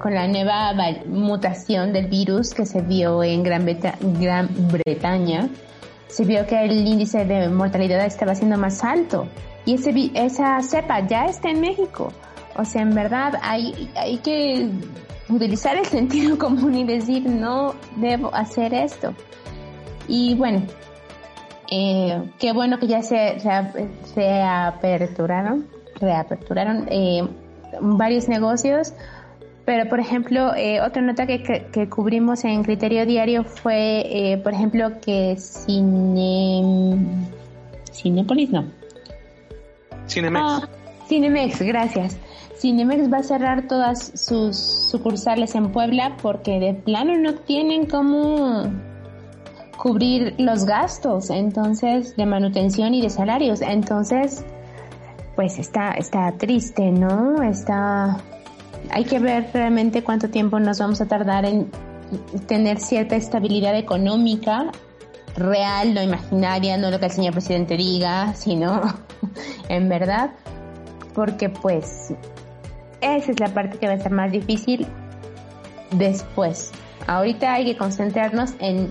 [0.00, 0.72] con la nueva
[1.06, 3.66] mutación del virus que se vio en Gran,
[4.20, 5.48] Gran Bretaña,
[6.08, 9.26] se vio que el índice de mortalidad estaba siendo más alto.
[9.64, 12.12] Y ese, esa cepa ya está en México.
[12.56, 14.70] O sea, en verdad hay, hay que
[15.28, 19.14] utilizar el sentido común y decir, no debo hacer esto.
[20.06, 20.62] Y bueno,
[21.70, 23.38] eh, qué bueno que ya se,
[24.14, 25.66] reaperturaron,
[26.00, 27.26] reaperturaron eh,
[27.80, 28.92] varios negocios
[29.64, 34.52] pero, por ejemplo, eh, otra nota que, que, cubrimos en Criterio Diario fue, eh, por
[34.52, 36.96] ejemplo, que Cine...
[37.90, 38.66] Cinepolis, no.
[40.06, 40.44] Cinemex.
[40.44, 40.68] Ah,
[41.08, 42.18] Cinemex, gracias.
[42.58, 48.64] Cinemex va a cerrar todas sus sucursales en Puebla porque de plano no tienen cómo
[49.78, 53.62] cubrir los gastos, entonces, de manutención y de salarios.
[53.62, 54.44] Entonces,
[55.36, 57.42] pues está, está triste, ¿no?
[57.42, 58.18] Está
[58.90, 61.70] hay que ver realmente cuánto tiempo nos vamos a tardar en
[62.46, 64.70] tener cierta estabilidad económica
[65.36, 68.82] real, no imaginaria, no lo que el señor presidente diga, sino
[69.68, 70.30] en verdad,
[71.14, 72.14] porque pues
[73.00, 74.86] esa es la parte que va a ser más difícil
[75.92, 76.72] después.
[77.06, 78.88] Ahorita hay que concentrarnos en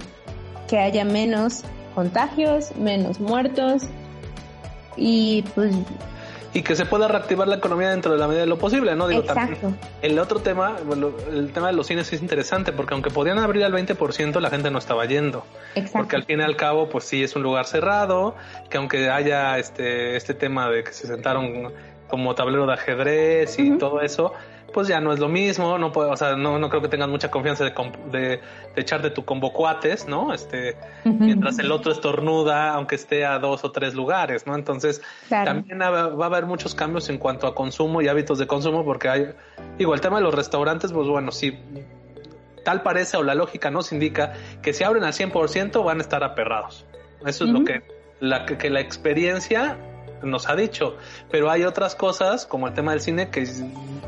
[0.68, 1.64] que haya menos
[1.96, 3.84] contagios, menos muertos
[4.98, 5.74] y pues
[6.54, 9.08] y que se pueda reactivar la economía dentro de la medida de lo posible, ¿no?
[9.08, 9.58] Digo, También,
[10.02, 13.64] el otro tema, bueno, el tema de los cines es interesante porque aunque podían abrir
[13.64, 15.46] al 20%, la gente no estaba yendo.
[15.76, 16.00] Exacto.
[16.00, 18.36] Porque al fin y al cabo, pues sí, es un lugar cerrado,
[18.70, 21.72] que aunque haya este, este tema de que se sentaron
[22.08, 24.34] como tablero de ajedrez y todo eso,
[24.74, 27.10] pues ya no es lo mismo, no puedo, o sea, no, no creo que tengan
[27.10, 27.72] mucha confianza de,
[28.12, 28.42] de,
[28.76, 30.34] echar de tu combo cuates, ¿no?
[30.34, 34.56] Este, mientras el otro estornuda, aunque esté a dos o tres lugares, ¿no?
[34.56, 38.84] Entonces, también va a haber muchos cambios en cuanto a consumo y hábitos de consumo,
[38.84, 39.30] porque hay,
[39.78, 41.58] digo, el tema de los restaurantes, pues bueno, sí,
[42.66, 46.24] tal parece o la lógica nos indica que si abren al 100% van a estar
[46.24, 46.86] aperrados.
[47.26, 47.84] Eso es lo que
[48.20, 49.78] la, que la experiencia
[50.24, 50.98] nos ha dicho.
[51.30, 53.46] Pero hay otras cosas, como el tema del cine, que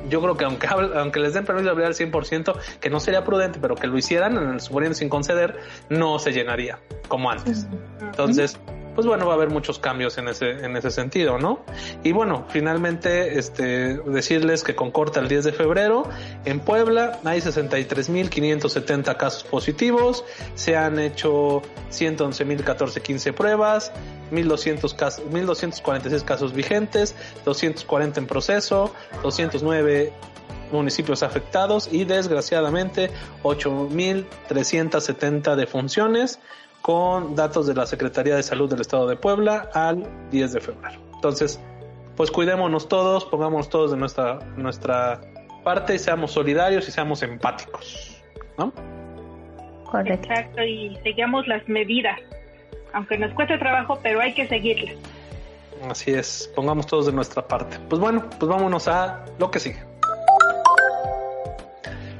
[0.09, 3.23] yo creo que aunque, aunque les den permiso de abrir al 100%, que no sería
[3.23, 5.57] prudente, pero que lo hicieran, suponiendo sin conceder,
[5.89, 7.67] no se llenaría como antes.
[8.01, 8.59] Entonces,
[8.95, 11.59] pues bueno, va a haber muchos cambios en ese, en ese sentido, ¿no?
[12.03, 16.07] Y bueno, finalmente, este, decirles que con corte el 10 de febrero,
[16.45, 20.23] en Puebla hay 63.570 casos positivos,
[20.55, 23.91] se han hecho 111.014 pruebas,
[24.31, 30.13] 1.200 casos, 1.246 casos vigentes, 240 en proceso, 209
[30.71, 33.11] municipios afectados y desgraciadamente
[33.43, 36.39] 8.370 defunciones
[36.85, 40.99] con datos de la Secretaría de Salud del Estado de Puebla al 10 de febrero.
[41.15, 41.59] Entonces,
[42.15, 45.19] pues cuidémonos todos, pongámonos todos de nuestra, nuestra
[45.63, 48.21] parte y seamos solidarios y seamos empáticos,
[48.59, 48.71] ¿no?
[49.89, 50.29] Correcto.
[50.29, 52.19] Exacto, y sigamos las medidas,
[52.93, 54.93] aunque nos cueste trabajo, pero hay que seguirlas.
[55.89, 57.79] Así es, pongamos todos de nuestra parte.
[57.89, 59.83] Pues bueno, pues vámonos a lo que sigue.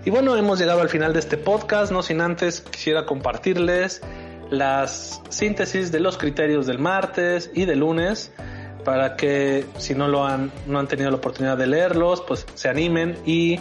[0.05, 4.01] Y bueno, hemos llegado al final de este podcast, no sin antes quisiera compartirles
[4.50, 8.32] las síntesis de los criterios del martes y del lunes
[8.84, 12.70] para que si no lo han no han tenido la oportunidad de leerlos, pues se
[12.70, 13.60] animen y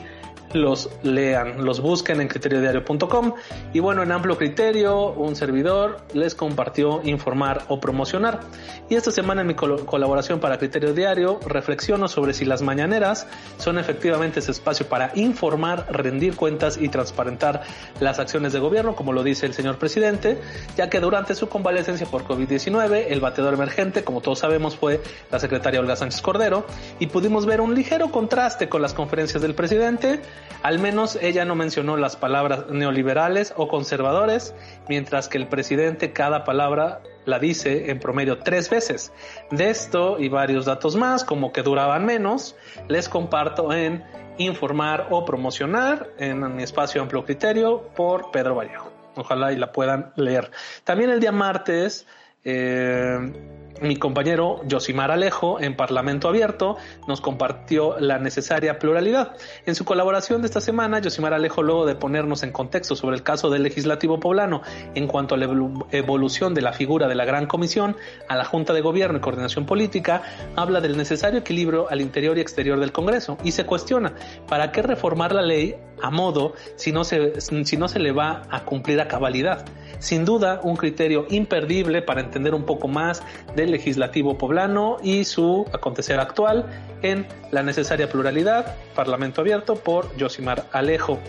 [0.55, 3.35] los lean, los busquen en criteriodiario.com
[3.73, 8.41] y bueno, en amplio criterio, un servidor les compartió informar o promocionar.
[8.89, 13.27] Y esta semana en mi colaboración para Criterio Diario reflexiono sobre si las mañaneras
[13.59, 17.63] son efectivamente ese espacio para informar, rendir cuentas y transparentar
[18.01, 20.41] las acciones de gobierno, como lo dice el señor presidente,
[20.77, 25.41] ya que durante su convalecencia por COVID-19, el bateador emergente, como todos sabemos, fue la
[25.41, 26.67] secretaria Olga Sánchez Cordero
[26.99, 30.21] y pudimos ver un ligero contraste con las conferencias del presidente
[30.63, 34.55] al menos ella no mencionó las palabras neoliberales o conservadores,
[34.89, 39.13] mientras que el presidente cada palabra la dice en promedio tres veces.
[39.51, 42.57] De esto y varios datos más, como que duraban menos,
[42.89, 44.05] les comparto en
[44.39, 48.91] informar o promocionar en mi espacio amplio criterio por Pedro Vallejo.
[49.17, 50.51] Ojalá y la puedan leer.
[50.83, 52.07] También el día martes
[52.43, 56.77] eh, mi compañero Josimar Alejo en Parlamento Abierto
[57.09, 59.37] nos compartió la necesaria pluralidad.
[59.67, 63.23] En su colaboración de esta semana, Josimar Alejo, luego de ponernos en contexto sobre el
[63.23, 64.63] caso del legislativo poblano
[64.95, 65.49] en cuanto a la
[65.91, 67.97] evolución de la figura de la Gran Comisión
[68.29, 70.23] a la Junta de Gobierno y Coordinación Política,
[70.57, 74.15] habla del necesario equilibrio al interior y exterior del Congreso y se cuestiona,
[74.49, 78.43] ¿para qué reformar la ley a modo si no se, si no se le va
[78.51, 79.65] a cumplir a cabalidad?
[79.99, 83.23] Sin duda, un criterio imperdible para entender un poco más
[83.57, 86.67] del legislativo poblano y su acontecer actual
[87.03, 91.21] en la necesaria pluralidad, Parlamento Abierto por Josimar Alejo.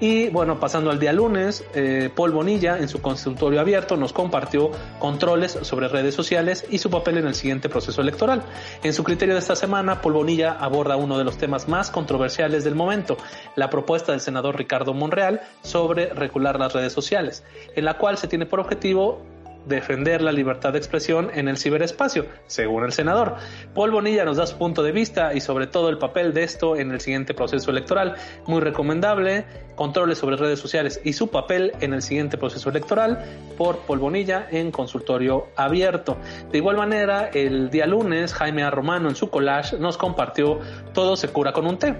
[0.00, 4.70] Y bueno, pasando al día lunes, eh, Paul Bonilla en su consultorio abierto nos compartió
[4.98, 8.42] controles sobre redes sociales y su papel en el siguiente proceso electoral.
[8.82, 12.64] En su criterio de esta semana, Paul Bonilla aborda uno de los temas más controversiales
[12.64, 13.18] del momento,
[13.56, 17.44] la propuesta del senador Ricardo Monreal sobre regular las redes sociales,
[17.76, 19.20] en la cual se tiene por objetivo
[19.66, 23.36] defender la libertad de expresión en el ciberespacio, según el senador.
[23.74, 26.76] Paul Bonilla nos da su punto de vista y sobre todo el papel de esto
[26.76, 28.16] en el siguiente proceso electoral.
[28.46, 29.44] Muy recomendable,
[29.76, 33.24] controles sobre redes sociales y su papel en el siguiente proceso electoral
[33.56, 36.16] por Paul Bonilla en consultorio abierto.
[36.50, 38.70] De igual manera, el día lunes, Jaime A.
[38.70, 40.58] Romano en su collage nos compartió
[40.92, 41.94] Todo se cura con un té.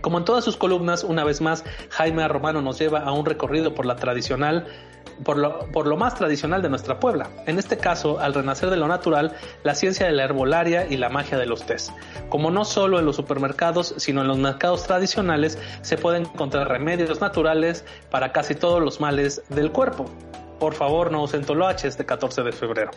[0.00, 2.28] Como en todas sus columnas, una vez más, Jaime A.
[2.28, 4.66] Romano nos lleva a un recorrido por la tradicional
[5.22, 5.36] por
[5.86, 7.28] lo, más tradicional de nuestra Puebla.
[7.46, 11.08] En este caso, al renacer de lo natural, la ciencia de la herbolaria y la
[11.08, 11.92] magia de los tés.
[12.28, 17.20] Como no solo en los supermercados, sino en los mercados tradicionales, se pueden encontrar remedios
[17.20, 20.06] naturales para casi todos los males del cuerpo
[20.58, 22.90] por favor no usen toloache este 14 de febrero.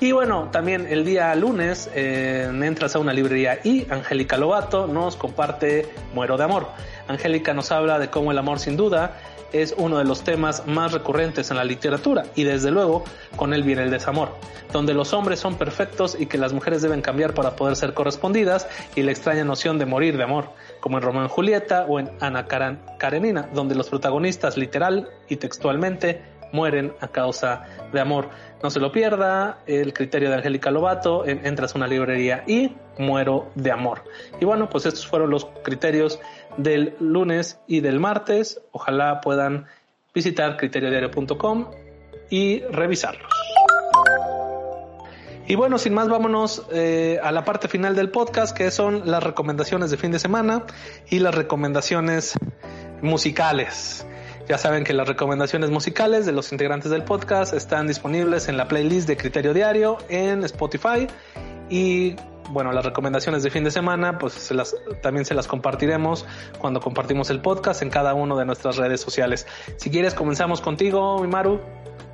[0.00, 5.16] Y bueno, también el día lunes eh, entras a una librería y Angélica Lobato nos
[5.16, 6.68] comparte Muero de Amor.
[7.08, 9.16] Angélica nos habla de cómo el amor sin duda
[9.52, 13.04] es uno de los temas más recurrentes en la literatura y desde luego
[13.36, 14.30] con él viene el desamor,
[14.72, 18.68] donde los hombres son perfectos y que las mujeres deben cambiar para poder ser correspondidas
[18.94, 22.10] y la extraña noción de morir de amor, como en Romeo y Julieta o en
[22.20, 26.22] Ana Karenina, donde los protagonistas literal y textualmente
[26.52, 28.28] mueren a causa de amor.
[28.62, 33.50] No se lo pierda, el criterio de Angélica Lobato, entras a una librería y muero
[33.54, 34.02] de amor.
[34.40, 36.20] Y bueno, pues estos fueron los criterios
[36.56, 38.60] del lunes y del martes.
[38.72, 39.66] Ojalá puedan
[40.14, 41.70] visitar criteriodiario.com
[42.30, 43.30] y revisarlos.
[45.46, 49.22] Y bueno, sin más, vámonos eh, a la parte final del podcast, que son las
[49.22, 50.64] recomendaciones de fin de semana
[51.08, 52.34] y las recomendaciones
[53.02, 54.06] musicales.
[54.48, 58.68] Ya saben que las recomendaciones musicales de los integrantes del podcast están disponibles en la
[58.68, 61.08] playlist de Criterio Diario en Spotify
[61.68, 62.16] y
[62.50, 66.26] bueno, las recomendaciones de fin de semana, pues se las, también se las compartiremos
[66.58, 69.46] cuando compartimos el podcast en cada una de nuestras redes sociales.
[69.76, 71.60] Si quieres, comenzamos contigo, Mimaru.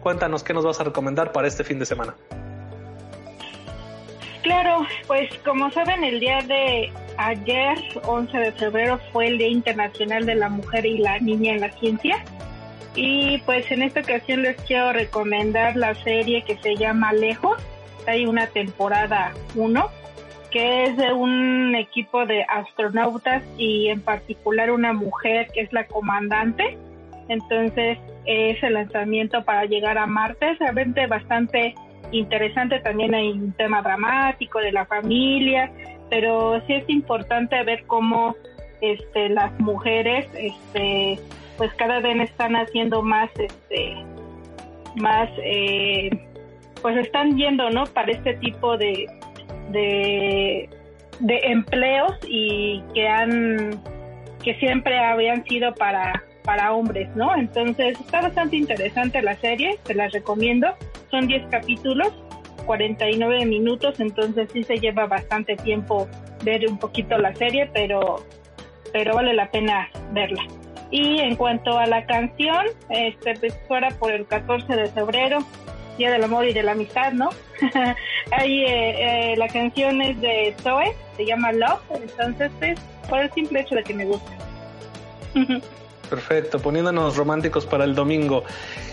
[0.03, 2.15] Cuéntanos qué nos vas a recomendar para este fin de semana.
[4.43, 10.25] Claro, pues como saben, el día de ayer, 11 de febrero, fue el Día Internacional
[10.25, 12.23] de la Mujer y la Niña en la Ciencia.
[12.95, 17.61] Y pues en esta ocasión les quiero recomendar la serie que se llama Lejos.
[18.07, 19.91] Hay una temporada 1
[20.51, 25.87] que es de un equipo de astronautas y en particular una mujer que es la
[25.87, 26.79] comandante.
[27.29, 30.55] Entonces es el lanzamiento para llegar a Marte.
[30.59, 31.75] Realmente bastante
[32.13, 32.81] interesante.
[32.81, 35.71] También hay un tema dramático de la familia,
[36.11, 38.37] pero sí es importante ver cómo
[38.81, 41.19] este, las mujeres, este,
[41.57, 43.97] pues cada vez están haciendo más, este,
[44.97, 46.11] más, eh,
[46.83, 47.85] pues están yendo, ¿no?
[47.87, 49.07] Para este tipo de,
[49.71, 50.69] de,
[51.21, 53.81] de empleos y que han
[54.43, 57.37] que siempre habían sido para para hombres, ¿no?
[57.37, 60.69] Entonces está bastante interesante la serie, te la recomiendo.
[61.11, 62.15] Son 10 capítulos,
[62.65, 66.09] 49 minutos, entonces sí se lleva bastante tiempo
[66.45, 68.25] ver un poquito la serie, pero
[68.93, 70.43] pero vale la pena verla.
[70.91, 75.39] Y en cuanto a la canción, este pues fuera por el 14 de febrero,
[75.97, 77.31] Día del Amor y de la Amistad, ¿no?
[78.33, 82.79] Ahí eh, eh, la canción es de Zoe, se llama Love, entonces pues
[83.09, 84.33] por el simple hecho de que me gusta.
[86.11, 88.45] Perfecto, poniéndonos románticos para el domingo.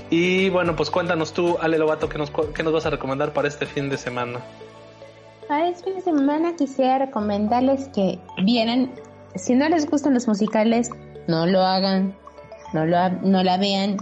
[0.09, 3.47] Y bueno, pues cuéntanos tú, Ale Lobato, ¿qué nos, qué nos vas a recomendar para
[3.47, 4.39] este fin de semana?
[5.47, 8.91] Para este fin de semana quisiera recomendarles que vieran,
[9.35, 10.89] si no les gustan los musicales,
[11.27, 12.15] no lo hagan,
[12.73, 13.97] no, lo, no la vean,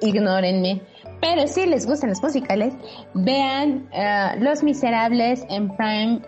[0.00, 0.80] ignórenme.
[1.28, 2.72] Pero si les gustan los musicales,
[3.14, 6.20] vean uh, Los Miserables en Prime,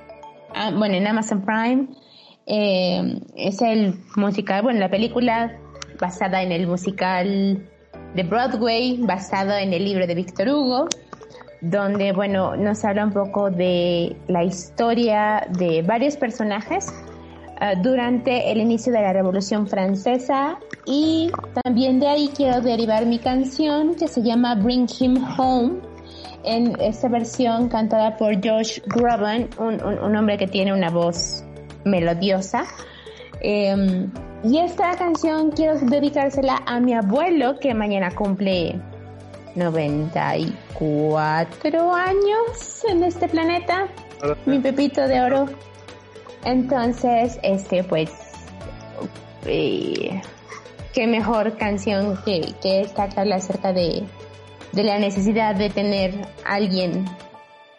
[0.51, 1.87] uh, bueno, en Amazon Prime.
[2.47, 5.57] Eh, es el musical, bueno, la película
[6.01, 7.65] basada en el musical
[8.17, 10.89] de Broadway, basado en el libro de Víctor Hugo,
[11.61, 16.93] donde, bueno, nos habla un poco de la historia de varios personajes
[17.61, 21.31] uh, durante el inicio de la Revolución Francesa y
[21.63, 25.81] también de ahí quiero derivar mi canción que se llama Bring Him Home
[26.45, 31.45] en esta versión cantada por Josh Groban, un, un, un hombre que tiene una voz
[31.85, 32.65] melodiosa.
[33.41, 34.07] Eh,
[34.45, 38.81] y esta canción quiero dedicársela a mi abuelo que mañana cumple
[39.57, 43.89] 94 años en este planeta.
[44.47, 45.49] Mi pepito de oro.
[46.45, 48.11] Entonces, este pues
[49.47, 50.21] eh,
[50.93, 52.91] qué mejor canción que, que
[53.33, 54.05] acerca de,
[54.73, 56.15] de la necesidad de tener
[56.45, 57.05] alguien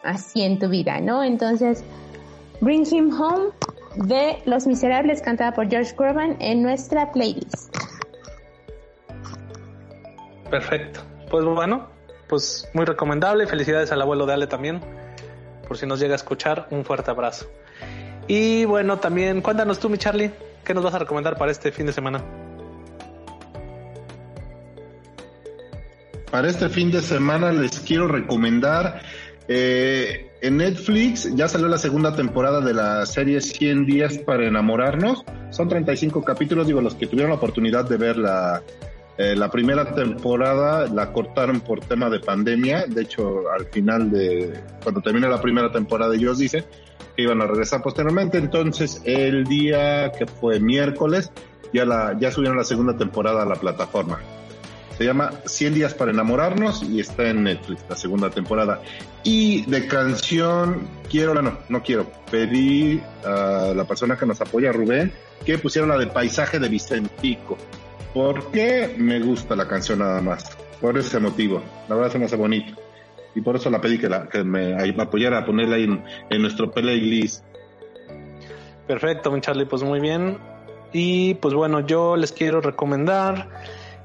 [0.04, 1.24] así en tu vida, ¿no?
[1.24, 1.84] Entonces,
[2.62, 3.52] Bring Him Home
[3.96, 7.76] de Los Miserables cantada por George Groban en nuestra playlist.
[10.50, 11.02] Perfecto.
[11.30, 11.88] Pues bueno,
[12.28, 13.48] pues muy recomendable.
[13.48, 14.82] Felicidades al abuelo de Ale también.
[15.68, 17.48] Por si nos llega a escuchar, un fuerte abrazo.
[18.30, 20.30] Y bueno, también cuéntanos tú, mi Charlie,
[20.64, 22.24] ¿qué nos vas a recomendar para este fin de semana?
[26.30, 29.02] Para este fin de semana les quiero recomendar
[29.48, 35.26] eh, en Netflix ya salió la segunda temporada de la serie 100 días para enamorarnos.
[35.50, 38.62] Son 35 capítulos, digo, los que tuvieron la oportunidad de ver la,
[39.18, 42.86] eh, la primera temporada la cortaron por tema de pandemia.
[42.86, 44.54] De hecho, al final de
[44.84, 46.64] cuando termina la primera temporada ellos dicen
[47.22, 48.38] iban a regresar posteriormente.
[48.38, 51.32] Entonces, el día que fue miércoles
[51.74, 54.20] ya la ya subieron la segunda temporada a la plataforma.
[54.98, 58.82] Se llama 100 días para enamorarnos y está en Netflix la segunda temporada.
[59.24, 65.14] Y de canción, quiero, bueno, no quiero, pedí a la persona que nos apoya, Rubén,
[65.46, 67.58] que pusiera la de Paisaje de Vicentico.
[68.14, 70.58] Porque me gusta la canción nada más.
[70.82, 71.62] Por ese motivo.
[71.88, 72.74] La verdad se me hace bonito.
[73.36, 76.42] Y por eso la pedí que, la, que me, apoyara a ponerla ahí en, en
[76.42, 77.44] nuestro playlist.
[78.88, 80.38] Perfecto, mi Charlie, pues muy bien.
[80.92, 83.48] Y pues bueno, yo les quiero recomendar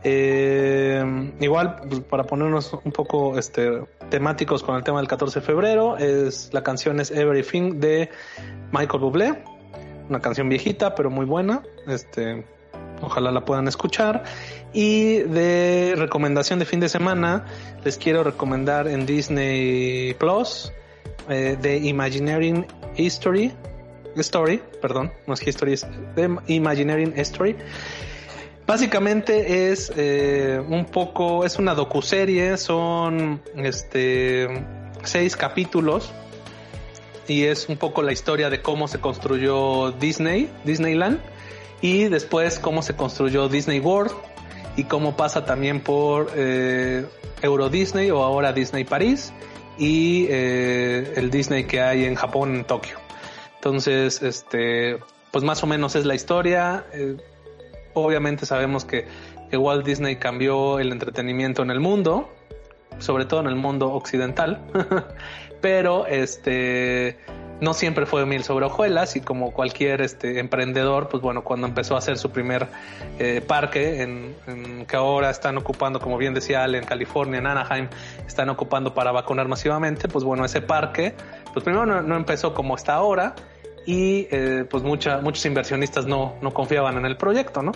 [0.07, 5.47] eh, igual, pues, para ponernos un poco este, temáticos con el tema del 14 de
[5.47, 8.11] febrero, es la canción es Everything de
[8.71, 9.43] Michael Bublé,
[10.11, 11.63] una canción viejita pero muy buena.
[11.87, 12.45] Este,
[13.05, 14.25] ojalá la puedan escuchar.
[14.73, 17.45] Y de recomendación de fin de semana,
[17.85, 20.73] les quiero recomendar en Disney Plus
[21.29, 22.67] eh, de Imagineering
[22.97, 23.53] History,
[24.17, 27.57] Story, perdón, no es History, es de Imagineering Story
[28.67, 34.49] Básicamente es eh, un poco, es una docuserie, son este
[35.03, 36.11] seis capítulos
[37.29, 41.21] y es un poco la historia de cómo se construyó Disney, Disneyland
[41.85, 44.15] y después cómo se construyó Disney World
[44.75, 47.05] y cómo pasa también por eh,
[47.43, 49.35] Euro Disney o ahora Disney París
[49.77, 52.97] y eh, el Disney que hay en Japón, en Tokio.
[53.57, 54.99] Entonces, este,
[55.31, 56.87] pues más o menos es la historia.
[56.95, 57.19] Eh,
[57.93, 59.07] obviamente sabemos que,
[59.51, 62.33] que, Walt Disney cambió el entretenimiento en el mundo,
[62.99, 64.59] sobre todo en el mundo occidental,
[65.61, 67.19] pero este
[67.65, 71.97] no siempre fue mil sobre hojuelas y como cualquier este emprendedor, pues bueno, cuando empezó
[71.97, 72.69] a hacer su primer
[73.19, 77.89] eh, parque, en, que ahora están ocupando, como bien decía Ale, en California, en Anaheim,
[78.27, 81.15] están ocupando para vacunar masivamente, pues bueno, ese parque,
[81.53, 83.35] pues primero no, no empezó como está ahora,
[83.87, 87.73] y eh, pues mucha, muchos inversionistas no, no confiaban en el proyecto, ¿no?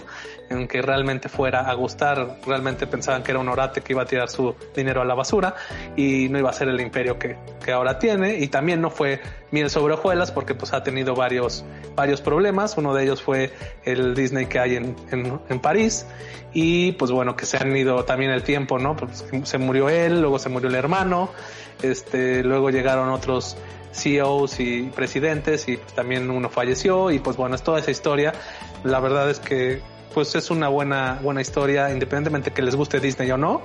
[0.48, 4.06] En que realmente fuera a gustar, realmente pensaban que era un orate que iba a
[4.06, 5.54] tirar su dinero a la basura
[5.96, 9.20] y no iba a ser el imperio que, que ahora tiene y también no fue
[9.50, 11.64] miel sobre hojuelas porque pues ha tenido varios,
[11.94, 13.52] varios problemas, uno de ellos fue
[13.84, 16.06] el Disney que hay en, en, en París
[16.52, 18.96] y pues bueno que se han ido también el tiempo, ¿no?
[18.96, 21.30] Pues se murió él, luego se murió el hermano,
[21.82, 23.56] este, luego llegaron otros
[23.92, 28.32] CEOs y presidentes y también uno falleció y pues bueno, es toda esa historia.
[28.84, 29.80] La verdad es que
[30.14, 33.60] pues es una buena, buena historia, independientemente que les guste Disney o no,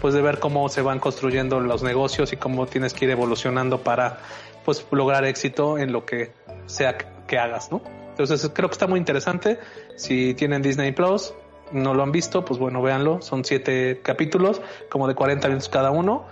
[0.00, 3.82] pues de ver cómo se van construyendo los negocios y cómo tienes que ir evolucionando
[3.82, 4.18] para
[4.64, 6.32] pues lograr éxito en lo que
[6.66, 6.96] sea
[7.26, 7.82] que hagas, ¿no?
[8.10, 9.58] Entonces creo que está muy interesante.
[9.96, 11.34] Si tienen Disney Plus,
[11.72, 13.20] no lo han visto, pues bueno, véanlo.
[13.20, 16.26] Son siete capítulos, como de 40 minutos cada uno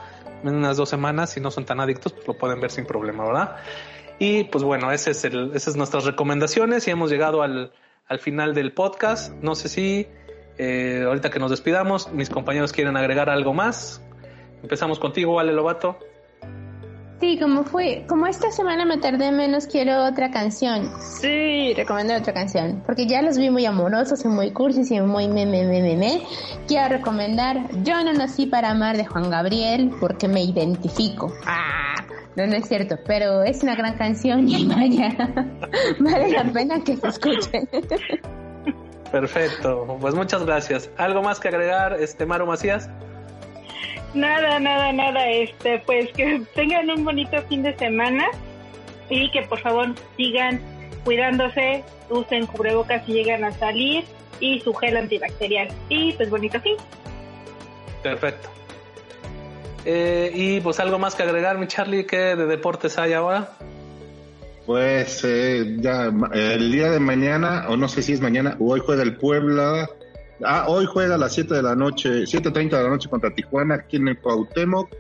[0.45, 3.25] en unas dos semanas, si no son tan adictos, pues lo pueden ver sin problema,
[3.25, 3.57] ¿verdad?
[4.19, 7.73] Y pues bueno, ese es el, esas son nuestras recomendaciones y hemos llegado al,
[8.07, 9.33] al final del podcast.
[9.43, 10.07] No sé si
[10.59, 14.03] eh, ahorita que nos despidamos, mis compañeros quieren agregar algo más.
[14.63, 15.99] Empezamos contigo, Ale Lobato.
[17.25, 20.93] Sí, como fue, como esta semana me tardé menos, quiero otra canción.
[21.01, 25.27] Sí, recomendar otra canción, porque ya los vi muy amorosos y muy cursis y muy
[25.27, 26.23] me, me, me, me, me.
[26.69, 31.33] Quiero recomendar Yo no nací para amar de Juan Gabriel, porque me identifico.
[31.47, 31.95] Ah,
[32.37, 35.17] no, no es cierto, pero es una gran canción y vaya,
[36.01, 37.67] vale la pena que se escuchen.
[39.11, 40.91] Perfecto, pues muchas gracias.
[40.99, 42.91] ¿Algo más que agregar, este Maro Macías?
[44.15, 45.29] Nada, nada, nada.
[45.29, 48.27] Este, pues que tengan un bonito fin de semana
[49.11, 50.61] y que por favor sigan
[51.05, 54.05] cuidándose, usen cubrebocas si llegan a salir
[54.41, 55.69] y su gel antibacterial.
[55.89, 56.77] Y pues bonito fin.
[58.03, 58.49] Perfecto.
[59.85, 63.51] Eh, y pues algo más que agregar, mi Charlie, ¿qué de deportes hay ahora?
[64.65, 68.81] Pues eh, ya el día de mañana, o no sé si es mañana, o hoy
[68.85, 69.91] juega el Puebla
[70.43, 73.77] Ah, hoy juega a las 7 de la noche, 7.30 de la noche contra Tijuana,
[73.77, 74.91] aquí en el Cuauhtémoc.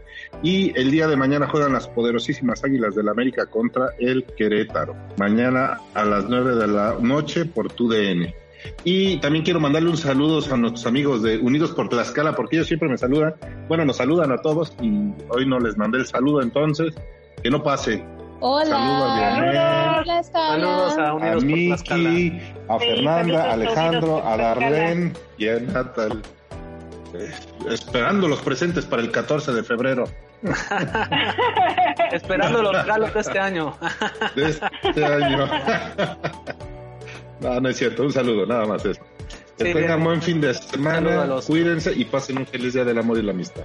[0.43, 4.95] Y el día de mañana juegan las poderosísimas Águilas del América contra el Querétaro.
[5.19, 8.33] Mañana a las 9 de la noche por TUDN.
[8.85, 12.69] Y también quiero mandarle un saludo a nuestros amigos de Unidos por Tlaxcala, porque ellos
[12.69, 13.35] siempre me saludan.
[13.69, 16.95] Bueno, nos saludan a todos y hoy no les mandé el saludo, entonces
[17.43, 18.05] que no pase.
[18.47, 20.05] Hola.
[20.05, 26.21] Saludos, Saludos a Unidos a Miki, a Fernanda, a Alejandro, a Darlene y a Natal.
[27.15, 27.33] Eh,
[27.71, 30.05] esperando los presentes para el 14 de febrero.
[32.13, 33.79] esperando los regalos de este año.
[34.37, 35.49] de este año.
[37.41, 38.03] no, no es cierto.
[38.03, 39.01] Un saludo, nada más eso.
[39.57, 43.23] Que tengan buen fin de semana, cuídense y pasen un feliz día del amor y
[43.23, 43.65] la amistad.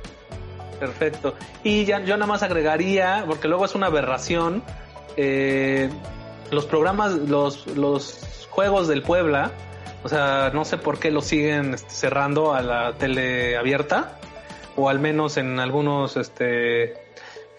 [0.79, 1.35] Perfecto.
[1.63, 4.63] Y ya, yo nada más agregaría, porque luego es una aberración,
[5.17, 5.89] eh,
[6.51, 9.51] los programas, los, los juegos del Puebla,
[10.03, 14.17] o sea, no sé por qué lo siguen este, cerrando a la tele abierta,
[14.75, 16.93] o al menos en algunos este,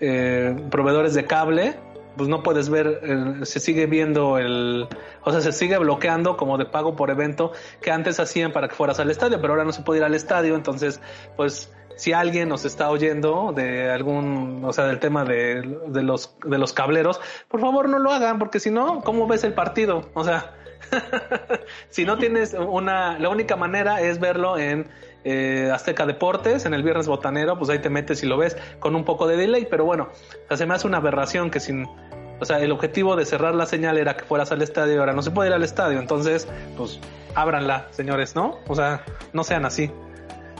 [0.00, 1.74] eh, proveedores de cable,
[2.16, 4.88] pues no puedes ver, eh, se sigue viendo el,
[5.22, 7.52] o sea, se sigue bloqueando como de pago por evento
[7.82, 10.14] que antes hacían para que fueras al estadio, pero ahora no se puede ir al
[10.14, 11.00] estadio, entonces,
[11.36, 16.34] pues si alguien nos está oyendo de algún, o sea, del tema de, de, los,
[16.42, 20.08] de los cableros, por favor no lo hagan, porque si no, ¿cómo ves el partido?
[20.14, 20.54] O sea,
[21.90, 24.88] si no tienes una, la única manera es verlo en
[25.24, 28.96] eh, Azteca Deportes, en el Viernes Botanero, pues ahí te metes y lo ves con
[28.96, 31.84] un poco de delay, pero bueno, o sea, se me hace una aberración que sin,
[31.84, 35.20] o sea, el objetivo de cerrar la señal era que fueras al estadio, ahora no
[35.20, 36.48] se puede ir al estadio, entonces,
[36.78, 36.98] pues
[37.34, 38.56] ábranla, señores, ¿no?
[38.68, 39.04] O sea,
[39.34, 39.92] no sean así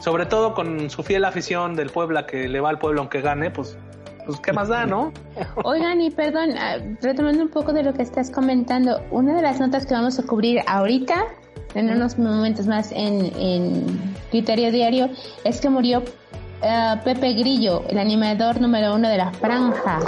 [0.00, 3.50] sobre todo con su fiel afición del Puebla que le va al pueblo aunque gane,
[3.50, 3.78] pues,
[4.26, 5.12] pues qué más da, ¿no?
[5.64, 9.60] Oigan, y perdón, ah, retomando un poco de lo que estás comentando, una de las
[9.60, 11.26] notas que vamos a cubrir ahorita,
[11.74, 13.86] en unos momentos más en, en
[14.30, 15.08] Criterio Diario,
[15.44, 20.00] es que murió uh, Pepe Grillo, el animador número uno de la franja.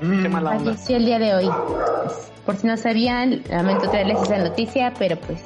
[0.00, 0.64] Mm, qué mala onda.
[0.72, 1.50] Falleció el día de hoy.
[2.44, 5.40] Por si no sabían, lamento traerles esa noticia, pero pues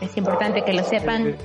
[0.00, 1.36] es importante que lo sepan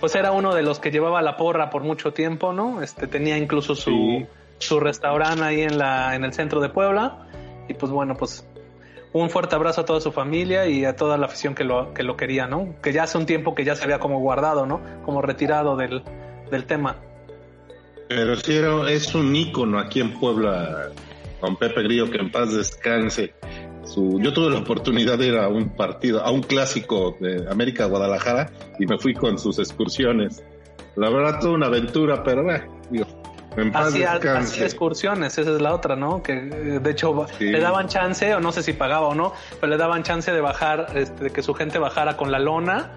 [0.00, 2.82] pues era uno de los que llevaba la porra por mucho tiempo, ¿no?
[2.82, 4.26] Este tenía incluso su,
[4.58, 7.26] su restaurante ahí en la en el centro de Puebla
[7.68, 8.46] y pues bueno, pues
[9.12, 12.02] un fuerte abrazo a toda su familia y a toda la afición que lo que
[12.02, 12.76] lo quería, ¿no?
[12.82, 14.80] Que ya hace un tiempo que ya se había como guardado, ¿no?
[15.04, 16.02] Como retirado del,
[16.50, 16.96] del tema.
[18.08, 18.58] Pero sí
[18.88, 20.88] es un ícono aquí en Puebla,
[21.40, 23.34] con Pepe Grillo, que en paz descanse
[23.96, 28.50] yo tuve la oportunidad de ir a un partido, a un clásico de América Guadalajara
[28.78, 30.42] y me fui con sus excursiones.
[30.96, 32.62] La verdad, toda una aventura, pero eh,
[33.74, 36.22] hacía, excursiones, esa es la otra, ¿no?
[36.22, 39.70] Que eh, de hecho le daban chance, o no sé si pagaba o no, pero
[39.70, 42.92] le daban chance de bajar, este, de que su gente bajara con la lona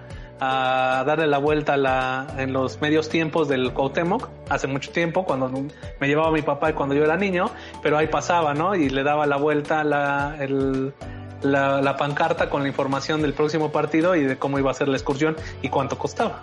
[0.46, 5.50] a darle la vuelta la, en los medios tiempos del Cuauhtémoc, hace mucho tiempo, cuando
[6.00, 7.50] me llevaba mi papá y cuando yo era niño,
[7.82, 8.74] pero ahí pasaba, ¿no?
[8.74, 10.36] Y le daba la vuelta la,
[11.42, 14.88] la, la pancarta con la información del próximo partido y de cómo iba a ser
[14.88, 16.42] la excursión y cuánto costaba.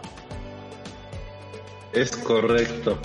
[1.94, 2.98] Es correcto.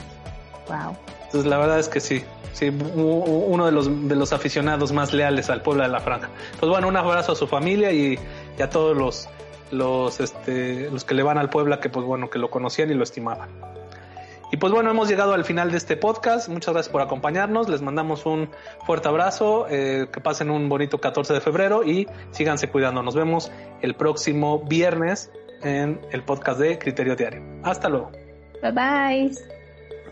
[0.68, 0.96] Wow.
[1.24, 5.50] Entonces la verdad es que sí, sí, uno de los, de los aficionados más leales
[5.50, 6.28] al pueblo de la Franja.
[6.60, 8.18] Pues bueno, un abrazo a su familia y,
[8.56, 9.28] y a todos los
[9.70, 12.94] los, este, los que le van al Puebla, que pues bueno, que lo conocían y
[12.94, 13.50] lo estimaban.
[14.52, 16.48] Y pues bueno, hemos llegado al final de este podcast.
[16.48, 17.68] Muchas gracias por acompañarnos.
[17.68, 18.48] Les mandamos un
[18.84, 19.66] fuerte abrazo.
[19.68, 23.02] Eh, que pasen un bonito 14 de febrero y síganse cuidando.
[23.02, 23.50] Nos vemos
[23.82, 25.32] el próximo viernes
[25.62, 27.42] en el podcast de Criterio Diario.
[27.64, 28.12] Hasta luego.
[28.62, 29.30] Bye bye.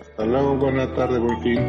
[0.01, 0.57] Hasta luego.
[0.57, 1.19] Buena tarde.
[1.19, 1.61] Buen fin.